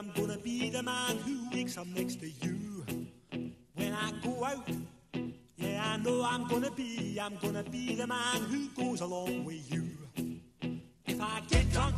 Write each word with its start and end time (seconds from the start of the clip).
I'm 0.00 0.10
gonna 0.12 0.38
be 0.38 0.70
the 0.70 0.82
man 0.82 1.18
who 1.18 1.46
wakes 1.52 1.76
up 1.76 1.86
next 1.88 2.20
to 2.20 2.26
you. 2.26 2.86
When 3.74 3.92
I 3.92 4.10
go 4.24 4.42
out, 4.42 4.66
yeah, 5.58 5.92
I 5.92 5.98
know 5.98 6.24
I'm 6.24 6.48
gonna 6.48 6.70
be, 6.70 7.18
I'm 7.20 7.36
gonna 7.36 7.62
be 7.62 7.96
the 7.96 8.06
man 8.06 8.40
who 8.44 8.68
goes 8.68 9.02
along 9.02 9.44
with 9.44 9.70
you. 9.70 9.90
If 11.04 11.20
I 11.20 11.42
get 11.48 11.70
drunk, 11.70 11.96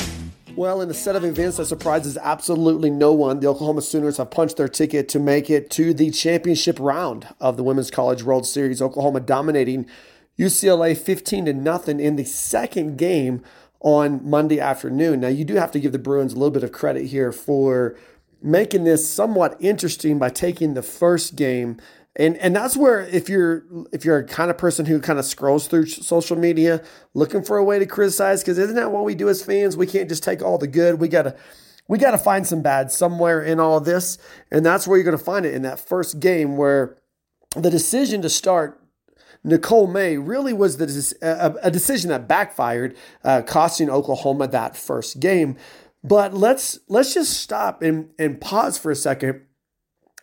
Well, 0.57 0.81
in 0.81 0.91
a 0.91 0.95
set 0.95 1.15
of 1.15 1.23
events 1.23 1.59
that 1.59 1.67
surprises 1.67 2.19
absolutely 2.21 2.91
no 2.91 3.13
one, 3.13 3.39
the 3.39 3.47
Oklahoma 3.47 3.83
Sooners 3.83 4.17
have 4.17 4.33
punched 4.33 4.57
their 4.57 4.67
ticket 4.67 5.09
to 5.11 5.21
make 5.21 5.49
it 5.49 5.71
to 5.71 5.95
the 5.95 6.11
championship 6.11 6.81
round 6.81 7.29
of 7.39 7.57
the 7.57 7.63
Women's 7.63 7.93
College 7.93 8.25
World 8.25 8.49
Series. 8.49 8.83
Oklahoma 8.83 9.21
dominating 9.21 9.87
UCLA 10.37 10.97
15 10.97 11.45
to 11.45 11.53
nothing 11.53 12.01
in 12.01 12.17
the 12.17 12.25
second 12.25 12.99
game 12.99 13.45
on 13.83 14.29
Monday 14.29 14.61
afternoon. 14.61 15.21
Now, 15.21 15.29
you 15.29 15.45
do 15.45 15.57
have 15.57 15.73
to 15.73 15.81
give 15.81 15.93
the 15.93 15.99
Bruins 15.99 16.33
a 16.33 16.37
little 16.37 16.51
bit 16.51 16.63
of 16.63 16.73
credit 16.73 17.07
here 17.07 17.33
for 17.33 17.97
making 18.41 18.85
this 18.85 19.09
somewhat 19.09 19.57
interesting 19.61 20.19
by 20.19 20.31
taking 20.31 20.75
the 20.75 20.83
first 20.83 21.37
game. 21.37 21.79
And 22.15 22.37
and 22.39 22.55
that's 22.55 22.77
where 22.77 23.01
if 23.07 23.29
you're 23.29 23.65
if 23.91 24.05
you're 24.05 24.19
a 24.19 24.27
kind 24.27 24.51
of 24.51 24.59
person 24.59 24.85
who 24.85 25.01
kind 25.01 25.19
of 25.19 25.25
scrolls 25.25 25.67
through 25.67 25.87
social 25.87 26.37
media 26.37 26.83
looking 27.15 27.43
for 27.43 27.57
a 27.57 27.65
way 27.65 27.79
to 27.79 27.87
criticize 27.87 28.43
because 28.43 28.59
isn't 28.59 28.77
that 28.77 28.93
what 28.93 29.05
we 29.05 29.15
do 29.15 29.29
as 29.31 29.43
fans? 29.43 29.77
We 29.77 29.87
can't 29.87 30.09
just 30.09 30.23
take 30.23 30.43
all 30.43 30.59
the 30.59 30.67
good. 30.67 31.01
We 31.01 31.09
gotta 31.09 31.37
we 31.89 31.99
gotta 31.99 32.19
find 32.19 32.47
some 32.47 32.61
bad 32.61 32.93
somewhere 32.93 33.43
in 33.43 33.59
all 33.59 33.81
this. 33.81 34.19
And 34.51 34.65
that's 34.65 34.87
where 34.87 34.99
you're 34.99 35.07
gonna 35.07 35.19
find 35.19 35.47
it 35.47 35.55
in 35.55 35.63
that 35.63 35.81
first 35.81 36.21
game 36.21 36.59
where 36.59 36.99
the 37.57 37.71
decision 37.71 38.21
to 38.23 38.29
start 38.29 38.82
Nicole 39.45 39.87
May 39.87 40.19
really 40.19 40.53
was 40.53 40.77
the, 40.77 41.15
a, 41.23 41.67
a 41.67 41.71
decision 41.71 42.11
that 42.11 42.29
backfired, 42.29 42.97
uh, 43.25 43.43
costing 43.43 43.91
Oklahoma 43.91 44.47
that 44.49 44.77
first 44.77 45.21
game. 45.21 45.57
But 46.05 46.35
let's 46.35 46.81
let's 46.89 47.15
just 47.15 47.39
stop 47.41 47.83
and, 47.83 48.11
and 48.19 48.41
pause 48.41 48.77
for 48.77 48.91
a 48.91 48.97
second 48.97 49.43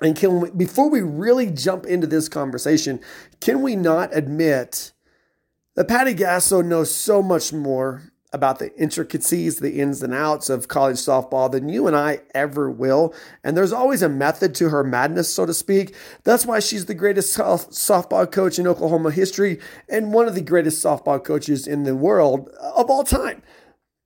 and 0.01 0.15
can 0.15 0.41
we, 0.41 0.49
before 0.51 0.89
we 0.89 1.01
really 1.01 1.47
jump 1.47 1.85
into 1.85 2.07
this 2.07 2.29
conversation, 2.29 2.99
can 3.41 3.61
we 3.61 3.75
not 3.75 4.15
admit 4.15 4.93
that 5.75 5.87
Patty 5.87 6.13
Gasso 6.13 6.65
knows 6.65 6.93
so 6.93 7.21
much 7.21 7.51
more 7.51 8.08
about 8.31 8.59
the 8.59 8.75
intricacies, 8.79 9.57
the 9.57 9.79
ins 9.79 10.03
and 10.03 10.13
outs 10.13 10.49
of 10.49 10.67
college 10.67 10.97
softball 10.97 11.51
than 11.51 11.67
you 11.67 11.87
and 11.87 11.95
I 11.95 12.21
ever 12.35 12.69
will. 12.69 13.13
And 13.43 13.57
there's 13.57 13.73
always 13.73 14.01
a 14.01 14.09
method 14.09 14.53
to 14.55 14.69
her 14.69 14.83
madness, 14.83 15.33
so 15.33 15.45
to 15.45 15.53
speak. 15.53 15.95
That's 16.23 16.45
why 16.45 16.59
she's 16.59 16.85
the 16.85 16.93
greatest 16.93 17.35
softball 17.35 18.31
coach 18.31 18.59
in 18.59 18.67
Oklahoma 18.67 19.11
history 19.11 19.59
and 19.87 20.13
one 20.13 20.27
of 20.27 20.35
the 20.35 20.41
greatest 20.41 20.83
softball 20.83 21.23
coaches 21.23 21.65
in 21.65 21.83
the 21.83 21.95
world 21.95 22.49
of 22.59 22.89
all 22.89 23.03
time. 23.03 23.41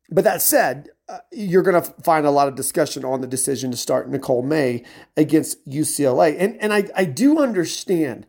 But 0.10 0.24
that 0.24 0.42
said, 0.42 0.90
uh, 1.10 1.20
you're 1.32 1.64
going 1.64 1.82
to 1.82 1.92
find 2.02 2.26
a 2.26 2.32
lot 2.32 2.48
of 2.48 2.56
discussion 2.56 3.04
on 3.04 3.20
the 3.20 3.28
decision 3.28 3.72
to 3.72 3.78
start 3.78 4.10
Nicole 4.10 4.42
May 4.42 4.86
against 5.18 5.68
UCLA. 5.68 6.36
And, 6.40 6.56
and 6.62 6.74
I, 6.74 6.90
I 6.96 7.06
do 7.06 7.40
understand. 7.40 8.26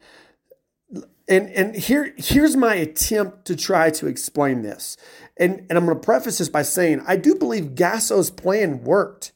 And, 1.26 1.48
and 1.50 1.74
here, 1.74 2.14
here's 2.16 2.56
my 2.56 2.74
attempt 2.74 3.46
to 3.46 3.56
try 3.56 3.90
to 3.90 4.06
explain 4.06 4.62
this. 4.62 4.96
And, 5.36 5.66
and 5.68 5.78
I'm 5.78 5.86
going 5.86 5.98
to 5.98 6.04
preface 6.04 6.38
this 6.38 6.48
by 6.48 6.62
saying 6.62 7.02
I 7.06 7.16
do 7.16 7.34
believe 7.34 7.74
Gasso's 7.74 8.30
plan 8.30 8.84
worked. 8.84 9.32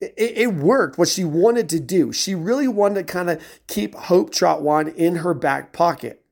It, 0.00 0.14
it, 0.16 0.54
worked 0.54 0.98
what 0.98 1.08
she 1.08 1.24
wanted 1.24 1.68
to 1.70 1.80
do. 1.80 2.12
She 2.12 2.34
really 2.34 2.68
wanted 2.68 3.06
to 3.06 3.12
kind 3.12 3.30
of 3.30 3.42
keep 3.66 3.94
Hope 3.94 4.30
Trautwein 4.30 4.94
in 4.94 5.16
her 5.16 5.34
back 5.34 5.72
pocket. 5.72 6.22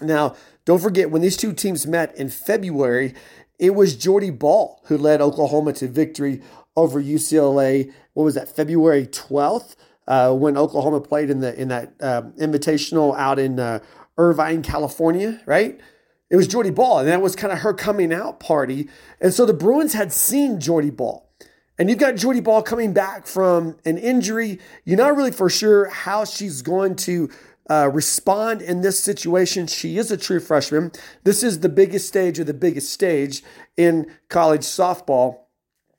Now, 0.00 0.36
don't 0.64 0.80
forget, 0.80 1.10
when 1.10 1.22
these 1.22 1.36
two 1.36 1.52
teams 1.52 1.86
met 1.86 2.14
in 2.16 2.28
February, 2.28 3.14
it 3.58 3.74
was 3.74 3.96
Jordy 3.96 4.30
Bahl 4.30 4.82
who 4.86 4.98
led 4.98 5.20
Oklahoma 5.20 5.72
to 5.74 5.88
victory 5.88 6.42
over 6.76 7.02
UCLA. 7.02 7.92
What 8.12 8.24
was 8.24 8.34
that? 8.34 8.54
February 8.54 9.06
12th, 9.06 9.76
uh, 10.06 10.34
when 10.34 10.58
Oklahoma 10.58 11.00
played 11.00 11.30
in 11.30 11.40
the 11.40 11.58
in 11.58 11.68
that 11.68 11.94
uh, 12.00 12.22
invitational 12.38 13.16
out 13.16 13.38
in 13.38 13.58
uh, 13.58 13.80
Irvine, 14.18 14.62
California, 14.62 15.40
right? 15.46 15.80
It 16.28 16.36
was 16.36 16.48
Jordy 16.48 16.70
Bahl, 16.70 16.98
and 16.98 17.08
that 17.08 17.22
was 17.22 17.36
kind 17.36 17.52
of 17.52 17.60
her 17.60 17.72
coming 17.72 18.12
out 18.12 18.40
party. 18.40 18.88
And 19.20 19.32
so 19.32 19.46
the 19.46 19.52
Bruins 19.52 19.92
had 19.92 20.12
seen 20.12 20.60
Jordy 20.60 20.90
Bahl. 20.90 21.30
And 21.78 21.90
you've 21.90 21.98
got 21.98 22.16
Jordy 22.16 22.40
Bahl 22.40 22.62
coming 22.62 22.92
back 22.92 23.26
from 23.26 23.76
an 23.84 23.98
injury. 23.98 24.58
You're 24.84 24.96
not 24.96 25.14
really 25.14 25.30
for 25.30 25.50
sure 25.50 25.88
how 25.88 26.24
she's 26.24 26.62
going 26.62 26.96
to 26.96 27.28
uh, 27.68 27.90
respond 27.92 28.62
in 28.62 28.80
this 28.80 28.98
situation. 28.98 29.66
She 29.66 29.98
is 29.98 30.10
a 30.10 30.16
true 30.16 30.40
freshman. 30.40 30.90
This 31.24 31.42
is 31.42 31.60
the 31.60 31.68
biggest 31.68 32.08
stage 32.08 32.38
of 32.38 32.46
the 32.46 32.54
biggest 32.54 32.90
stage 32.90 33.42
in 33.76 34.10
college 34.28 34.62
softball. 34.62 35.40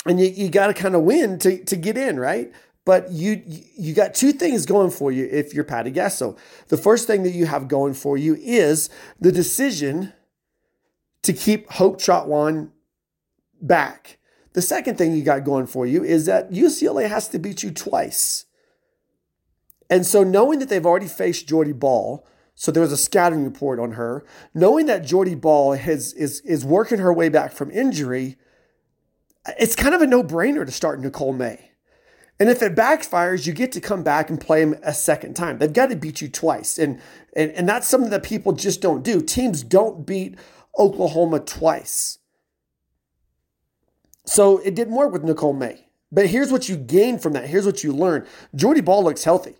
And 0.06 0.20
you, 0.20 0.28
you 0.28 0.50
got 0.50 0.68
to 0.68 0.74
kind 0.74 0.96
of 0.96 1.04
win 1.04 1.38
to, 1.40 1.64
to 1.66 1.76
get 1.76 1.98
in, 1.98 2.20
right? 2.20 2.52
But 2.88 3.12
you 3.12 3.44
you 3.46 3.94
got 3.94 4.16
two 4.16 4.32
things 4.32 4.66
going 4.66 4.92
for 4.92 5.12
you 5.12 5.28
if 5.30 5.54
you're 5.54 5.66
Patty 5.66 5.92
Gasso. 5.92 6.38
The 6.70 6.78
first 6.78 7.06
thing 7.06 7.24
that 7.24 7.34
you 7.34 7.46
have 7.46 7.68
going 7.68 7.94
for 7.94 8.18
you 8.18 8.38
is 8.40 8.90
the 9.20 9.30
decision 9.30 10.14
to 11.24 11.34
keep 11.34 11.70
Hope 11.70 12.00
Trautwein 12.00 12.70
back. 13.62 14.20
The 14.54 14.62
second 14.62 14.98
thing 14.98 15.12
you 15.12 15.22
got 15.22 15.44
going 15.44 15.68
for 15.68 15.86
you 15.86 16.02
is 16.02 16.28
that 16.28 16.52
UCLA 16.52 17.10
has 17.10 17.28
to 17.28 17.40
beat 17.40 17.62
you 17.62 17.72
twice. 17.72 18.46
And 19.90 20.06
so, 20.06 20.24
knowing 20.24 20.60
that 20.60 20.70
they've 20.70 20.86
already 20.86 21.10
faced 21.10 21.46
Jordy 21.46 21.74
Bahl, 21.74 22.26
so 22.56 22.72
there 22.72 22.82
was 22.82 22.94
a 22.94 22.98
scouting 22.98 23.44
report 23.44 23.82
on 23.82 23.92
her, 23.92 24.24
knowing 24.54 24.86
that 24.86 25.04
Jordy 25.04 25.36
Bahl 25.36 25.74
has, 25.74 26.14
is, 26.14 26.40
is 26.40 26.64
working 26.64 27.00
her 27.00 27.12
way 27.12 27.28
back 27.28 27.52
from 27.52 27.70
injury, 27.70 28.38
it's 29.60 29.76
kind 29.76 29.94
of 29.94 30.02
a 30.02 30.08
no 30.08 30.24
brainer 30.24 30.66
to 30.66 30.72
start 30.72 31.02
Nicole 31.02 31.34
May. 31.34 31.67
And 32.40 32.50
if 32.50 32.62
it 32.62 32.76
backfires, 32.76 33.48
you 33.48 33.54
get 33.54 33.72
to 33.72 33.82
come 33.82 34.04
back 34.04 34.30
and 34.30 34.40
play 34.40 34.64
them 34.64 34.76
a 34.84 34.94
second 34.94 35.36
time. 35.36 35.58
They've 35.58 35.74
got 35.74 35.90
to 35.90 35.96
beat 35.96 36.22
you 36.22 36.30
twice. 36.30 36.78
And, 36.78 37.02
and, 37.36 37.52
and 37.52 37.68
that's 37.68 37.88
something 37.88 38.12
that 38.12 38.24
people 38.24 38.54
just 38.54 38.80
don't 38.80 39.04
do. 39.04 39.22
Teams 39.22 39.64
don't 39.64 40.06
beat 40.06 40.36
Oklahoma 40.78 41.40
twice. 41.40 42.20
So 44.26 44.60
it 44.60 44.76
didn't 44.76 44.96
work 44.96 45.12
with 45.12 45.24
Nicole 45.24 45.54
May. 45.54 45.88
But 46.12 46.28
here's 46.28 46.52
what 46.52 46.70
you 46.70 46.78
gain 46.78 47.18
from 47.18 47.34
that. 47.34 47.48
Here's 47.48 47.66
what 47.66 47.84
you 47.84 47.92
learn. 47.92 48.26
Jordy 48.56 48.82
Bahl 48.82 49.04
looks 49.04 49.24
healthy. 49.24 49.56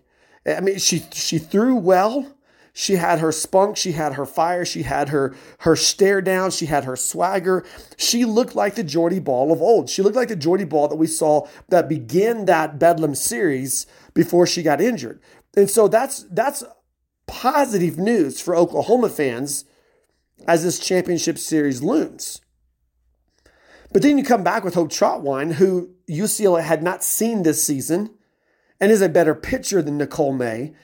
I 0.46 0.60
mean, 0.60 0.78
she 0.78 1.04
she 1.12 1.38
threw 1.38 1.74
well. 1.74 2.34
She 2.80 2.94
had 2.94 3.18
her 3.18 3.32
spunk, 3.32 3.76
she 3.76 3.90
had 3.90 4.12
her 4.12 4.24
fire, 4.24 4.64
she 4.64 4.84
had 4.84 5.08
her 5.08 5.34
her 5.62 5.74
stare 5.74 6.22
down, 6.22 6.52
she 6.52 6.66
had 6.66 6.84
her 6.84 6.94
swagger. 6.94 7.66
She 7.96 8.24
looked 8.24 8.54
like 8.54 8.76
the 8.76 8.84
Jordy 8.84 9.18
Bahl 9.18 9.50
of 9.50 9.60
old. 9.60 9.90
She 9.90 10.00
looked 10.00 10.14
like 10.14 10.28
the 10.28 10.36
Jordy 10.36 10.62
Bahl 10.62 10.86
that 10.86 10.94
we 10.94 11.08
saw 11.08 11.48
that 11.70 11.88
began 11.88 12.44
that 12.44 12.78
Bedlam 12.78 13.16
series 13.16 13.88
before 14.14 14.46
she 14.46 14.62
got 14.62 14.80
injured. 14.80 15.20
And 15.56 15.68
so 15.68 15.88
that's 15.88 16.22
that's 16.30 16.62
positive 17.26 17.98
news 17.98 18.40
for 18.40 18.54
Oklahoma 18.54 19.08
fans 19.08 19.64
as 20.46 20.62
this 20.62 20.78
championship 20.78 21.36
series 21.36 21.82
looms. 21.82 22.42
But 23.92 24.02
then 24.02 24.18
you 24.18 24.22
come 24.22 24.44
back 24.44 24.62
with 24.62 24.74
Hope 24.74 24.90
Trautwein, 24.90 25.54
who 25.54 25.96
UCLA 26.08 26.62
had 26.62 26.84
not 26.84 27.02
seen 27.02 27.42
this 27.42 27.60
season 27.60 28.14
and 28.80 28.92
is 28.92 29.02
a 29.02 29.08
better 29.08 29.34
pitcher 29.34 29.82
than 29.82 29.98
Nicole 29.98 30.32
May. 30.32 30.74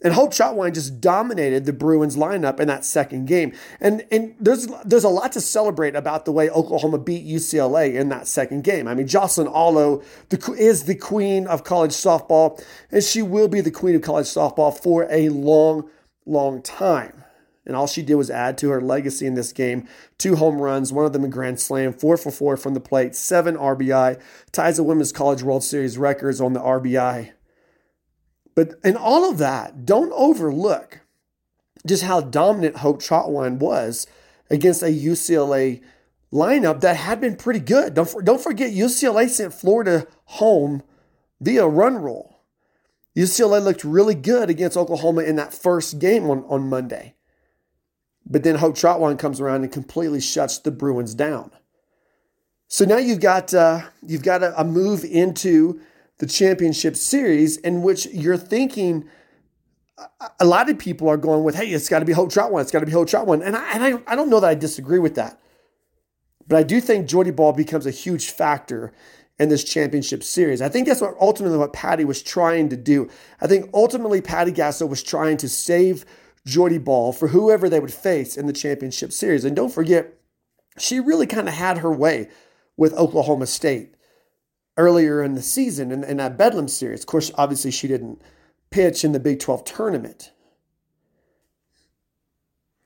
And 0.00 0.14
Hope 0.14 0.32
Trautwein 0.32 0.74
just 0.74 1.00
dominated 1.00 1.64
the 1.64 1.72
Bruins 1.72 2.16
lineup 2.16 2.60
in 2.60 2.68
that 2.68 2.84
second 2.84 3.26
game. 3.26 3.52
And 3.80 4.06
and 4.12 4.34
there's 4.38 4.68
there's 4.84 5.04
a 5.04 5.08
lot 5.08 5.32
to 5.32 5.40
celebrate 5.40 5.96
about 5.96 6.24
the 6.24 6.30
way 6.30 6.48
Oklahoma 6.50 6.98
beat 6.98 7.26
UCLA 7.26 7.94
in 7.94 8.08
that 8.10 8.28
second 8.28 8.62
game. 8.62 8.86
I 8.86 8.94
mean, 8.94 9.08
Jocelyn 9.08 9.48
Alo 9.48 10.02
the, 10.28 10.54
is 10.56 10.84
the 10.84 10.94
queen 10.94 11.48
of 11.48 11.64
college 11.64 11.90
softball, 11.90 12.62
and 12.92 13.02
she 13.02 13.22
will 13.22 13.48
be 13.48 13.60
the 13.60 13.72
queen 13.72 13.96
of 13.96 14.02
college 14.02 14.26
softball 14.26 14.76
for 14.76 15.08
a 15.10 15.30
long, 15.30 15.90
long 16.24 16.62
time. 16.62 17.24
And 17.66 17.76
all 17.76 17.88
she 17.88 18.02
did 18.02 18.14
was 18.14 18.30
add 18.30 18.56
to 18.58 18.70
her 18.70 18.80
legacy 18.80 19.26
in 19.26 19.34
this 19.34 19.52
game. 19.52 19.86
Two 20.16 20.36
home 20.36 20.58
runs, 20.58 20.90
one 20.90 21.04
of 21.04 21.12
them 21.12 21.24
a 21.24 21.28
grand 21.28 21.60
slam, 21.60 21.92
four 21.92 22.16
for 22.16 22.30
four 22.30 22.56
from 22.56 22.72
the 22.72 22.80
plate, 22.80 23.14
seven 23.14 23.56
RBI, 23.56 24.18
ties 24.52 24.78
the 24.78 24.84
Women's 24.84 25.12
College 25.12 25.42
World 25.42 25.64
Series 25.64 25.98
records 25.98 26.40
on 26.40 26.54
the 26.54 26.60
RBI 26.60 27.32
but 28.58 28.74
in 28.82 28.96
all 28.96 29.30
of 29.30 29.38
that, 29.38 29.86
don't 29.86 30.12
overlook 30.16 31.02
just 31.86 32.02
how 32.02 32.20
dominant 32.20 32.78
Hope 32.78 33.00
Trautwein 33.00 33.60
was 33.60 34.08
against 34.50 34.82
a 34.82 34.86
UCLA 34.86 35.80
lineup 36.32 36.80
that 36.80 36.96
had 36.96 37.20
been 37.20 37.36
pretty 37.36 37.60
good. 37.60 37.94
Don't, 37.94 38.24
don't 38.24 38.42
forget, 38.42 38.72
UCLA 38.72 39.28
sent 39.28 39.54
Florida 39.54 40.08
home 40.24 40.82
via 41.40 41.68
run 41.68 42.02
rule. 42.02 42.40
UCLA 43.16 43.62
looked 43.62 43.84
really 43.84 44.16
good 44.16 44.50
against 44.50 44.76
Oklahoma 44.76 45.22
in 45.22 45.36
that 45.36 45.54
first 45.54 46.00
game 46.00 46.28
on, 46.28 46.42
on 46.48 46.68
Monday. 46.68 47.14
But 48.26 48.42
then 48.42 48.56
Hope 48.56 48.74
Trautwein 48.74 49.20
comes 49.20 49.40
around 49.40 49.62
and 49.62 49.70
completely 49.70 50.20
shuts 50.20 50.58
the 50.58 50.72
Bruins 50.72 51.14
down. 51.14 51.52
So 52.66 52.84
now 52.84 52.98
you've 52.98 53.20
got 53.20 53.54
uh, 53.54 53.82
you've 54.02 54.24
got 54.24 54.42
a, 54.42 54.60
a 54.60 54.64
move 54.64 55.04
into 55.04 55.80
the 56.18 56.26
championship 56.26 56.96
series 56.96 57.56
in 57.58 57.82
which 57.82 58.06
you're 58.06 58.36
thinking 58.36 59.08
a 60.40 60.44
lot 60.44 60.70
of 60.70 60.78
people 60.78 61.08
are 61.08 61.16
going 61.16 61.44
with, 61.44 61.54
hey, 61.54 61.68
it's 61.68 61.88
got 61.88 62.00
to 62.00 62.04
be 62.04 62.12
Hope 62.12 62.34
one, 62.36 62.62
it's 62.62 62.70
got 62.70 62.80
to 62.80 62.86
be 62.86 62.92
Hope 62.92 63.08
Trautwein. 63.08 63.44
And, 63.44 63.56
I, 63.56 63.72
and 63.72 63.84
I, 63.84 64.12
I 64.12 64.16
don't 64.16 64.30
know 64.30 64.40
that 64.40 64.48
I 64.48 64.54
disagree 64.54 64.98
with 64.98 65.14
that. 65.16 65.40
But 66.46 66.56
I 66.56 66.62
do 66.62 66.80
think 66.80 67.06
Jordy 67.06 67.30
Bahl 67.30 67.52
becomes 67.52 67.86
a 67.86 67.90
huge 67.90 68.30
factor 68.30 68.92
in 69.38 69.48
this 69.48 69.64
championship 69.64 70.24
series. 70.24 70.62
I 70.62 70.68
think 70.68 70.86
that's 70.86 71.00
what 71.00 71.14
ultimately 71.20 71.58
what 71.58 71.72
Patty 71.72 72.04
was 72.04 72.22
trying 72.22 72.68
to 72.70 72.76
do. 72.76 73.08
I 73.40 73.46
think 73.46 73.70
ultimately 73.74 74.20
Patty 74.20 74.52
Gasso 74.52 74.88
was 74.88 75.02
trying 75.02 75.36
to 75.38 75.48
save 75.48 76.04
Jordy 76.46 76.78
Bahl 76.78 77.12
for 77.12 77.28
whoever 77.28 77.68
they 77.68 77.80
would 77.80 77.92
face 77.92 78.36
in 78.36 78.46
the 78.46 78.52
championship 78.52 79.12
series. 79.12 79.44
And 79.44 79.54
don't 79.54 79.72
forget, 79.72 80.14
she 80.78 81.00
really 81.00 81.26
kind 81.26 81.48
of 81.48 81.54
had 81.54 81.78
her 81.78 81.92
way 81.92 82.28
with 82.76 82.94
Oklahoma 82.94 83.46
State 83.46 83.94
earlier 84.78 85.22
in 85.22 85.34
the 85.34 85.42
season 85.42 85.92
in, 85.92 86.04
in 86.04 86.16
that 86.16 86.38
Bedlam 86.38 86.68
series. 86.68 87.00
Of 87.00 87.06
course, 87.06 87.30
obviously 87.34 87.70
she 87.70 87.88
didn't 87.88 88.22
pitch 88.70 89.04
in 89.04 89.12
the 89.12 89.20
Big 89.20 89.40
12 89.40 89.64
tournament. 89.64 90.32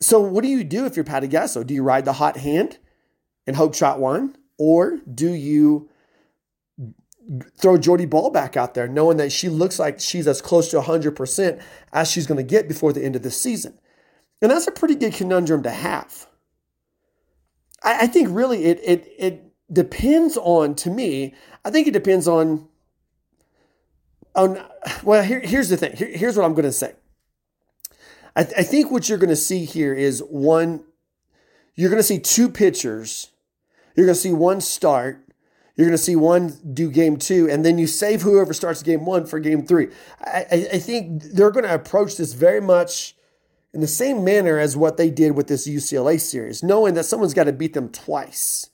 So 0.00 0.18
what 0.20 0.42
do 0.42 0.48
you 0.48 0.64
do 0.64 0.84
if 0.84 0.96
you're 0.96 1.04
Patty 1.04 1.28
Gasso? 1.28 1.64
Do 1.64 1.74
you 1.74 1.84
ride 1.84 2.04
the 2.04 2.14
hot 2.14 2.38
hand 2.38 2.78
and 3.46 3.54
Hope 3.54 3.72
Trautwein? 3.74 4.34
Or 4.58 4.98
do 5.12 5.30
you 5.30 5.88
throw 7.56 7.78
Jordy 7.78 8.06
Bahl 8.06 8.30
back 8.30 8.56
out 8.56 8.74
there, 8.74 8.88
knowing 8.88 9.16
that 9.18 9.32
she 9.32 9.48
looks 9.48 9.78
like 9.78 10.00
she's 10.00 10.26
as 10.26 10.42
close 10.42 10.70
to 10.70 10.80
100% 10.80 11.62
as 11.92 12.10
she's 12.10 12.26
going 12.26 12.36
to 12.36 12.42
get 12.42 12.68
before 12.68 12.92
the 12.92 13.04
end 13.04 13.16
of 13.16 13.22
the 13.22 13.30
season. 13.30 13.78
And 14.40 14.50
that's 14.50 14.66
a 14.66 14.72
pretty 14.72 14.96
good 14.96 15.14
conundrum 15.14 15.62
to 15.62 15.70
have. 15.70 16.26
I, 17.82 18.02
I 18.02 18.06
think 18.06 18.28
really 18.30 18.64
it, 18.64 18.80
it, 18.82 19.12
it 19.18 19.52
depends 19.72 20.36
on, 20.36 20.74
to 20.76 20.90
me, 20.90 21.34
I 21.64 21.70
think 21.70 21.86
it 21.86 21.92
depends 21.92 22.26
on, 22.26 22.68
on 24.34 24.64
well, 25.02 25.22
here, 25.22 25.40
here's 25.40 25.68
the 25.68 25.76
thing. 25.76 25.96
Here, 25.96 26.08
here's 26.08 26.36
what 26.36 26.44
I'm 26.44 26.54
going 26.54 26.64
to 26.64 26.72
say. 26.72 26.94
I, 28.34 28.44
th- 28.44 28.58
I 28.58 28.62
think 28.62 28.90
what 28.90 29.08
you're 29.08 29.18
going 29.18 29.28
to 29.30 29.36
see 29.36 29.64
here 29.64 29.94
is 29.94 30.20
one, 30.20 30.84
you're 31.74 31.90
going 31.90 32.00
to 32.00 32.04
see 32.06 32.18
two 32.18 32.48
pitchers. 32.48 33.30
You're 33.94 34.06
going 34.06 34.14
to 34.14 34.20
see 34.20 34.32
one 34.32 34.60
start 34.60 35.22
you're 35.76 35.86
going 35.86 35.96
to 35.96 36.02
see 36.02 36.16
one 36.16 36.58
do 36.74 36.90
game 36.90 37.16
two, 37.16 37.48
and 37.48 37.64
then 37.64 37.78
you 37.78 37.86
save 37.86 38.22
whoever 38.22 38.52
starts 38.52 38.82
game 38.82 39.06
one 39.06 39.24
for 39.24 39.40
game 39.40 39.66
three. 39.66 39.88
I, 40.20 40.68
I 40.72 40.78
think 40.78 41.22
they're 41.22 41.50
going 41.50 41.64
to 41.64 41.74
approach 41.74 42.16
this 42.16 42.34
very 42.34 42.60
much 42.60 43.16
in 43.72 43.80
the 43.80 43.86
same 43.86 44.22
manner 44.22 44.58
as 44.58 44.76
what 44.76 44.98
they 44.98 45.08
did 45.08 45.32
with 45.32 45.46
this 45.46 45.66
UCLA 45.66 46.20
series, 46.20 46.62
knowing 46.62 46.92
that 46.94 47.04
someone's 47.04 47.32
got 47.32 47.44
to 47.44 47.52
beat 47.52 47.72
them 47.72 47.88
twice. 47.88 48.68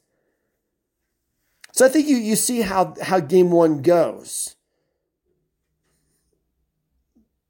So 1.78 1.86
I 1.86 1.90
think 1.90 2.08
you, 2.08 2.16
you 2.16 2.34
see 2.34 2.62
how, 2.62 2.92
how 3.00 3.20
game 3.20 3.52
one 3.52 3.82
goes. 3.82 4.56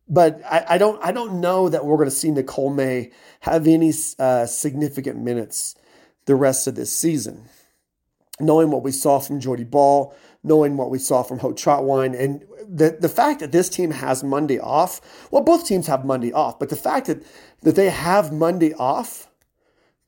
But 0.06 0.42
I, 0.44 0.66
I 0.68 0.78
don't 0.78 1.02
I 1.02 1.12
don't 1.12 1.40
know 1.40 1.70
that 1.70 1.86
we're 1.86 1.96
going 1.96 2.10
to 2.10 2.14
see 2.14 2.30
Nicole 2.30 2.68
May 2.68 3.10
have 3.40 3.66
any 3.66 3.90
uh, 4.18 4.44
significant 4.44 5.18
minutes 5.18 5.76
the 6.26 6.34
rest 6.34 6.66
of 6.66 6.74
this 6.74 6.94
season 6.94 7.48
knowing 8.38 8.70
what 8.70 8.82
we 8.82 8.92
saw 8.92 9.18
from 9.18 9.40
Jordy 9.40 9.64
Bahl, 9.64 10.14
knowing 10.44 10.76
what 10.76 10.90
we 10.90 10.98
saw 10.98 11.22
from 11.22 11.38
Hope 11.38 11.56
Trautwein, 11.56 12.18
and 12.18 12.44
the, 12.68 12.98
the 13.00 13.08
fact 13.08 13.40
that 13.40 13.50
this 13.50 13.68
team 13.70 13.90
has 13.90 14.22
Monday 14.22 14.58
off, 14.58 15.00
well, 15.30 15.42
both 15.42 15.66
teams 15.66 15.86
have 15.86 16.04
Monday 16.04 16.32
off, 16.32 16.58
but 16.58 16.68
the 16.68 16.76
fact 16.76 17.06
that, 17.06 17.24
that 17.62 17.76
they 17.76 17.90
have 17.90 18.32
Monday 18.32 18.74
off, 18.74 19.28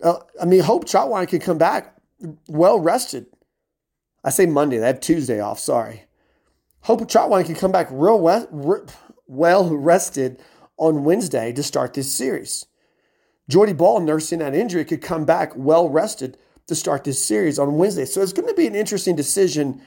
uh, 0.02 0.19
I 0.40 0.44
mean, 0.44 0.61
Hope 0.61 0.84
Trautwein 0.84 1.26
could 1.26 1.43
come 1.43 1.58
back 1.58 1.96
well 2.49 2.78
rested. 2.78 3.26
I 4.22 4.31
say 4.31 4.46
Monday, 4.46 4.78
they 4.78 4.87
have 4.87 5.00
Tuesday 5.00 5.40
off, 5.40 5.58
sorry. 5.58 6.05
Hope 6.82 7.00
Trautwein 7.02 7.46
can 7.46 7.55
come 7.55 7.72
back 7.72 7.88
real 7.90 8.19
we- 8.50 8.87
well 9.26 9.75
rested 9.75 10.40
on 10.76 11.05
Wednesday 11.05 11.52
to 11.52 11.62
start 11.62 11.94
this 11.94 12.12
series. 12.12 12.67
Jordy 13.49 13.72
Bahl, 13.72 14.00
nursing 14.00 14.38
that 14.38 14.55
injury, 14.55 14.84
could 14.84 15.02
come 15.02 15.25
back 15.25 15.52
well 15.56 15.88
rested 15.88 16.38
to 16.69 16.75
start 16.75 17.05
this 17.05 17.22
series 17.22 17.58
on 17.58 17.76
Wednesday. 17.76 18.05
So 18.05 18.22
it's 18.22 18.32
going 18.32 18.49
to 18.49 18.55
be 18.55 18.67
an 18.67 18.76
interesting 18.76 19.17
decision 19.17 19.82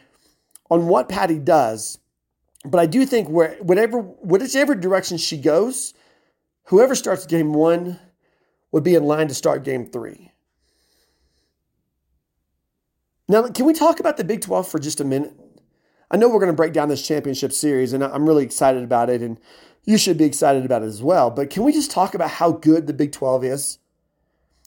on 0.69 0.88
what 0.88 1.07
Patty 1.07 1.39
does. 1.39 1.97
But 2.65 2.79
I 2.79 2.86
do 2.86 3.06
think 3.06 3.29
where 3.29 3.56
whatever 3.62 4.00
whichever 4.00 4.75
direction 4.75 5.18
she 5.18 5.38
goes, 5.38 5.94
whoever 6.65 6.94
starts 6.95 7.25
game 7.25 7.53
one 7.53 8.00
would 8.71 8.83
be 8.83 8.95
in 8.95 9.03
line 9.06 9.29
to 9.29 9.33
start 9.33 9.63
game 9.63 9.86
three. 9.86 10.32
Now, 13.27 13.47
can 13.47 13.65
we 13.65 13.73
talk 13.73 13.99
about 13.99 14.17
the 14.17 14.23
Big 14.23 14.41
12 14.41 14.67
for 14.67 14.79
just 14.79 14.99
a 14.99 15.05
minute? 15.05 15.33
I 16.11 16.17
know 16.17 16.27
we're 16.29 16.39
going 16.39 16.47
to 16.47 16.53
break 16.53 16.73
down 16.73 16.89
this 16.89 17.05
championship 17.05 17.53
series, 17.53 17.93
and 17.93 18.03
I'm 18.03 18.27
really 18.27 18.43
excited 18.43 18.83
about 18.83 19.09
it, 19.09 19.21
and 19.21 19.39
you 19.85 19.97
should 19.97 20.17
be 20.17 20.25
excited 20.25 20.65
about 20.65 20.83
it 20.83 20.87
as 20.87 21.01
well. 21.01 21.31
But 21.31 21.49
can 21.49 21.63
we 21.63 21.71
just 21.71 21.91
talk 21.91 22.13
about 22.13 22.29
how 22.29 22.51
good 22.51 22.87
the 22.87 22.93
Big 22.93 23.11
12 23.11 23.43
is? 23.43 23.79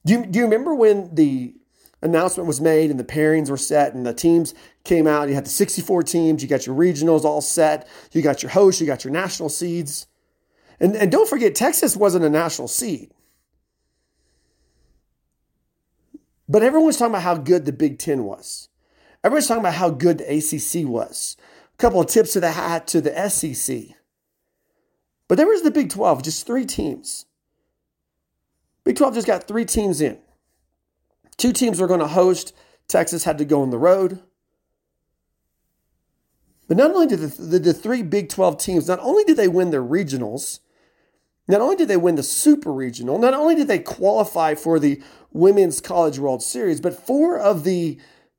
Do 0.04 0.14
you, 0.14 0.26
do 0.26 0.38
you 0.38 0.44
remember 0.44 0.74
when 0.74 1.14
the 1.14 1.54
announcement 2.02 2.46
was 2.46 2.60
made 2.60 2.90
and 2.90 2.98
the 2.98 3.04
pairings 3.04 3.50
were 3.50 3.56
set 3.56 3.94
and 3.94 4.06
the 4.06 4.14
teams 4.14 4.54
came 4.84 5.06
out. 5.06 5.28
You 5.28 5.34
had 5.34 5.46
the 5.46 5.50
64 5.50 6.02
teams, 6.04 6.42
you 6.42 6.48
got 6.48 6.66
your 6.66 6.76
regionals 6.76 7.24
all 7.24 7.40
set, 7.40 7.88
you 8.12 8.22
got 8.22 8.42
your 8.42 8.50
hosts, 8.50 8.80
you 8.80 8.86
got 8.86 9.04
your 9.04 9.12
national 9.12 9.48
seeds. 9.48 10.06
And, 10.78 10.94
and 10.96 11.10
don't 11.10 11.28
forget, 11.28 11.54
Texas 11.54 11.96
wasn't 11.96 12.24
a 12.24 12.30
national 12.30 12.68
seed. 12.68 13.12
But 16.48 16.62
everyone's 16.62 16.96
talking 16.96 17.12
about 17.12 17.22
how 17.22 17.36
good 17.36 17.64
the 17.64 17.72
Big 17.72 17.98
Ten 17.98 18.24
was. 18.24 18.68
Everyone's 19.24 19.48
talking 19.48 19.62
about 19.62 19.74
how 19.74 19.90
good 19.90 20.18
the 20.18 20.36
ACC 20.36 20.88
was. 20.88 21.36
A 21.74 21.76
couple 21.78 22.00
of 22.00 22.06
tips 22.06 22.32
to 22.34 22.40
the 22.40 22.52
hat 22.52 22.86
to 22.88 23.00
the 23.00 23.28
SEC. 23.28 23.96
But 25.28 25.36
there 25.36 25.46
was 25.46 25.62
the 25.62 25.70
Big 25.70 25.90
12, 25.90 26.22
just 26.22 26.46
three 26.46 26.64
teams. 26.64 27.26
Big 28.84 28.96
12 28.96 29.14
just 29.14 29.26
got 29.26 29.48
three 29.48 29.64
teams 29.64 30.00
in. 30.00 30.18
Two 31.36 31.52
teams 31.52 31.80
were 31.80 31.88
going 31.88 32.00
to 32.00 32.06
host. 32.06 32.54
Texas 32.86 33.24
had 33.24 33.38
to 33.38 33.44
go 33.44 33.62
on 33.62 33.70
the 33.70 33.78
road. 33.78 34.22
But 36.68 36.76
not 36.76 36.92
only 36.92 37.06
did 37.06 37.20
the, 37.20 37.42
the, 37.42 37.58
the, 37.58 37.74
three 37.74 38.02
Big 38.02 38.28
12 38.28 38.58
teams, 38.58 38.88
not 38.88 39.00
only 39.00 39.24
did 39.24 39.36
they 39.36 39.48
win 39.48 39.70
their 39.70 39.82
regionals, 39.82 40.60
not 41.48 41.60
only 41.60 41.76
did 41.76 41.88
they 41.88 41.96
win 41.96 42.16
the 42.16 42.22
super 42.22 42.72
regional, 42.72 43.18
not 43.18 43.34
only 43.34 43.54
did 43.54 43.68
they 43.68 43.78
qualify 43.78 44.54
for 44.54 44.78
the 44.78 45.02
Women's 45.32 45.80
College 45.80 46.18
World 46.18 46.42
Series, 46.42 46.80
but 46.80 47.06
four 47.06 47.38
of 47.38 47.64
the 47.64 47.98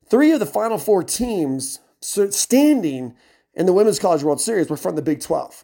three 0.10 0.32
of 0.32 0.40
the 0.40 0.46
final 0.46 0.78
four 0.78 1.04
teams 1.04 1.80
standing 2.02 3.16
in 3.54 3.66
the 3.66 3.74
Women's 3.74 4.00
College 4.00 4.24
World 4.24 4.42
Series 4.42 4.70
were 4.70 4.78
from 4.78 4.96
the 4.96 5.02
Big 5.02 5.22
12. 5.22 5.64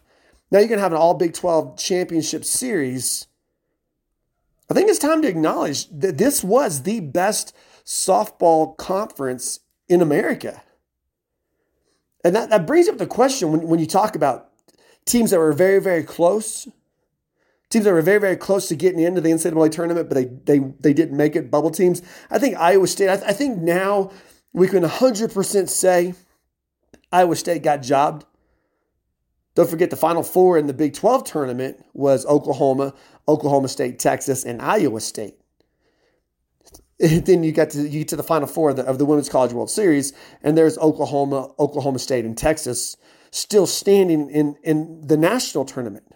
Now 0.50 0.58
you 0.58 0.68
can 0.68 0.78
have 0.78 0.92
an 0.92 0.98
all 0.98 1.14
Big 1.14 1.34
12 1.34 1.78
championship 1.78 2.44
series 2.44 3.26
I 4.70 4.74
think 4.74 4.88
it's 4.88 4.98
time 4.98 5.22
to 5.22 5.28
acknowledge 5.28 5.88
that 5.90 6.18
this 6.18 6.42
was 6.42 6.82
the 6.82 7.00
best 7.00 7.54
softball 7.84 8.76
conference 8.76 9.60
in 9.88 10.00
America. 10.00 10.62
And 12.24 12.34
that, 12.34 12.48
that 12.48 12.66
brings 12.66 12.88
up 12.88 12.96
the 12.96 13.06
question 13.06 13.52
when, 13.52 13.68
when 13.68 13.78
you 13.78 13.86
talk 13.86 14.16
about 14.16 14.48
teams 15.04 15.30
that 15.30 15.38
were 15.38 15.52
very, 15.52 15.80
very 15.80 16.02
close, 16.02 16.66
teams 17.74 17.84
that 17.84 17.92
were 17.92 18.02
very, 18.02 18.20
very 18.20 18.36
close 18.36 18.68
to 18.68 18.76
getting 18.76 19.00
into 19.00 19.20
the 19.20 19.28
NCAA 19.28 19.70
tournament, 19.70 20.08
but 20.08 20.14
they 20.14 20.24
they 20.24 20.58
they 20.80 20.94
didn't 20.94 21.16
make 21.16 21.36
it, 21.36 21.50
bubble 21.50 21.70
teams. 21.70 22.00
I 22.30 22.38
think 22.38 22.56
Iowa 22.56 22.86
State, 22.86 23.10
I, 23.10 23.16
th- 23.16 23.28
I 23.28 23.32
think 23.32 23.58
now 23.58 24.10
we 24.52 24.68
can 24.68 24.84
100% 24.84 25.68
say 25.68 26.14
Iowa 27.12 27.36
State 27.36 27.62
got 27.62 27.82
jobbed. 27.82 28.24
Don't 29.56 29.68
forget 29.68 29.90
the 29.90 29.96
Final 29.96 30.22
Four 30.22 30.56
in 30.56 30.66
the 30.66 30.72
Big 30.72 30.94
12 30.94 31.24
tournament 31.24 31.84
was 31.92 32.24
Oklahoma, 32.26 32.94
Oklahoma 33.28 33.68
State, 33.68 33.98
Texas, 33.98 34.44
and 34.44 34.62
Iowa 34.62 35.00
State. 35.00 35.34
And 37.00 37.26
then 37.26 37.42
you 37.42 37.52
got 37.52 37.70
to 37.70 37.82
you 37.82 38.00
get 38.00 38.08
to 38.08 38.16
the 38.16 38.22
Final 38.22 38.46
Four 38.46 38.70
of 38.70 38.76
the, 38.76 38.84
of 38.84 38.98
the 38.98 39.04
Women's 39.04 39.28
College 39.28 39.52
World 39.52 39.70
Series, 39.70 40.12
and 40.42 40.56
there's 40.56 40.78
Oklahoma, 40.78 41.52
Oklahoma 41.58 41.98
State, 41.98 42.24
and 42.24 42.38
Texas 42.38 42.96
still 43.32 43.66
standing 43.66 44.30
in 44.30 44.56
in 44.62 45.02
the 45.04 45.16
national 45.16 45.64
tournament. 45.64 46.13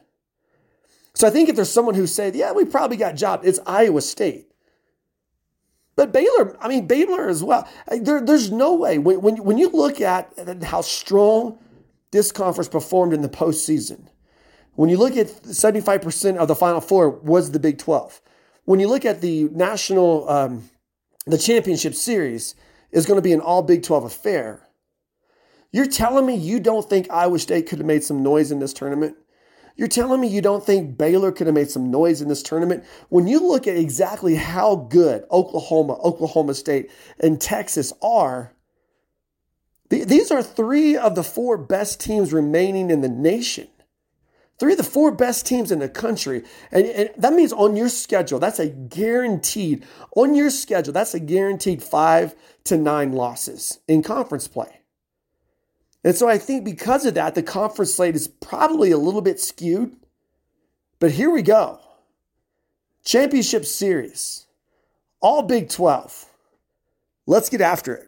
So 1.18 1.26
I 1.26 1.30
think 1.30 1.48
if 1.48 1.56
there's 1.56 1.68
someone 1.68 1.96
who 1.96 2.06
said, 2.06 2.36
"Yeah, 2.36 2.52
we 2.52 2.64
probably 2.64 2.96
got 2.96 3.16
jobbed," 3.16 3.44
it's 3.44 3.58
Iowa 3.66 4.02
State. 4.02 4.52
But 5.96 6.12
Baylor, 6.12 6.56
I 6.60 6.68
mean 6.68 6.86
Baylor 6.86 7.28
as 7.28 7.42
well. 7.42 7.68
There, 7.88 8.20
there's 8.20 8.52
no 8.52 8.76
way 8.76 8.98
when, 8.98 9.20
when 9.20 9.36
when 9.42 9.58
you 9.58 9.68
look 9.70 10.00
at 10.00 10.32
how 10.62 10.80
strong 10.80 11.58
this 12.12 12.30
conference 12.30 12.68
performed 12.68 13.12
in 13.12 13.22
the 13.22 13.28
postseason 13.28 14.06
When 14.76 14.90
you 14.90 14.96
look 14.96 15.16
at 15.16 15.26
75% 15.26 16.36
of 16.36 16.46
the 16.46 16.54
Final 16.54 16.80
Four 16.80 17.10
was 17.10 17.50
the 17.50 17.58
Big 17.58 17.78
12. 17.78 18.20
When 18.64 18.78
you 18.78 18.86
look 18.86 19.04
at 19.04 19.20
the 19.20 19.48
national, 19.50 20.30
um, 20.30 20.70
the 21.26 21.36
championship 21.36 21.96
series 21.96 22.54
is 22.92 23.06
going 23.06 23.18
to 23.18 23.22
be 23.22 23.32
an 23.32 23.40
all 23.40 23.64
Big 23.64 23.82
12 23.82 24.04
affair. 24.04 24.68
You're 25.72 25.88
telling 25.88 26.26
me 26.26 26.36
you 26.36 26.60
don't 26.60 26.88
think 26.88 27.10
Iowa 27.10 27.40
State 27.40 27.66
could 27.68 27.78
have 27.78 27.86
made 27.86 28.04
some 28.04 28.22
noise 28.22 28.52
in 28.52 28.60
this 28.60 28.72
tournament? 28.72 29.16
You're 29.78 29.86
telling 29.86 30.20
me 30.20 30.26
you 30.26 30.42
don't 30.42 30.66
think 30.66 30.98
Baylor 30.98 31.30
could 31.30 31.46
have 31.46 31.54
made 31.54 31.70
some 31.70 31.88
noise 31.88 32.20
in 32.20 32.26
this 32.26 32.42
tournament? 32.42 32.84
When 33.10 33.28
you 33.28 33.38
look 33.38 33.68
at 33.68 33.76
exactly 33.76 34.34
how 34.34 34.74
good 34.74 35.24
Oklahoma, 35.30 35.94
Oklahoma 36.02 36.54
State, 36.54 36.90
and 37.20 37.40
Texas 37.40 37.92
are, 38.02 38.52
these 39.88 40.32
are 40.32 40.42
three 40.42 40.96
of 40.96 41.14
the 41.14 41.22
four 41.22 41.56
best 41.56 42.00
teams 42.00 42.32
remaining 42.32 42.90
in 42.90 43.02
the 43.02 43.08
nation. 43.08 43.68
Three 44.58 44.72
of 44.72 44.78
the 44.78 44.84
four 44.84 45.12
best 45.12 45.46
teams 45.46 45.70
in 45.70 45.78
the 45.78 45.88
country. 45.88 46.42
And, 46.72 46.84
and, 46.86 47.10
that 47.16 47.32
means 47.32 47.52
on 47.52 47.76
your 47.76 47.88
schedule, 47.88 48.40
that's 48.40 48.58
a 48.58 48.66
guaranteed, 48.66 49.86
on 50.16 50.34
your 50.34 50.50
schedule, 50.50 50.92
that's 50.92 51.14
a 51.14 51.20
guaranteed 51.20 51.84
five 51.84 52.34
to 52.64 52.76
nine 52.76 53.12
losses 53.12 53.78
in 53.86 54.02
conference 54.02 54.48
play. 54.48 54.77
And 56.08 56.16
so 56.16 56.26
I 56.26 56.38
think 56.38 56.64
because 56.64 57.04
of 57.04 57.12
that, 57.16 57.34
the 57.34 57.42
conference 57.42 57.92
slate 57.92 58.16
is 58.16 58.28
probably 58.28 58.92
a 58.92 58.96
little 58.96 59.20
bit 59.20 59.38
skewed. 59.38 59.94
But 61.00 61.10
here 61.10 61.28
we 61.28 61.42
go 61.42 61.80
Championship 63.04 63.66
Series, 63.66 64.46
all 65.20 65.42
Big 65.42 65.68
12. 65.68 66.24
Let's 67.26 67.50
get 67.50 67.60
after 67.60 67.94
it. 67.94 68.07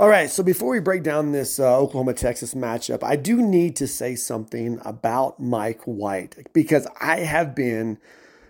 All 0.00 0.08
right, 0.08 0.28
so 0.28 0.42
before 0.42 0.70
we 0.70 0.80
break 0.80 1.04
down 1.04 1.30
this 1.30 1.60
uh, 1.60 1.78
Oklahoma 1.78 2.14
Texas 2.14 2.52
matchup, 2.52 3.04
I 3.04 3.14
do 3.14 3.40
need 3.40 3.76
to 3.76 3.86
say 3.86 4.16
something 4.16 4.80
about 4.84 5.38
Mike 5.38 5.82
White 5.82 6.48
because 6.52 6.88
I 7.00 7.20
have 7.20 7.54
been 7.54 7.98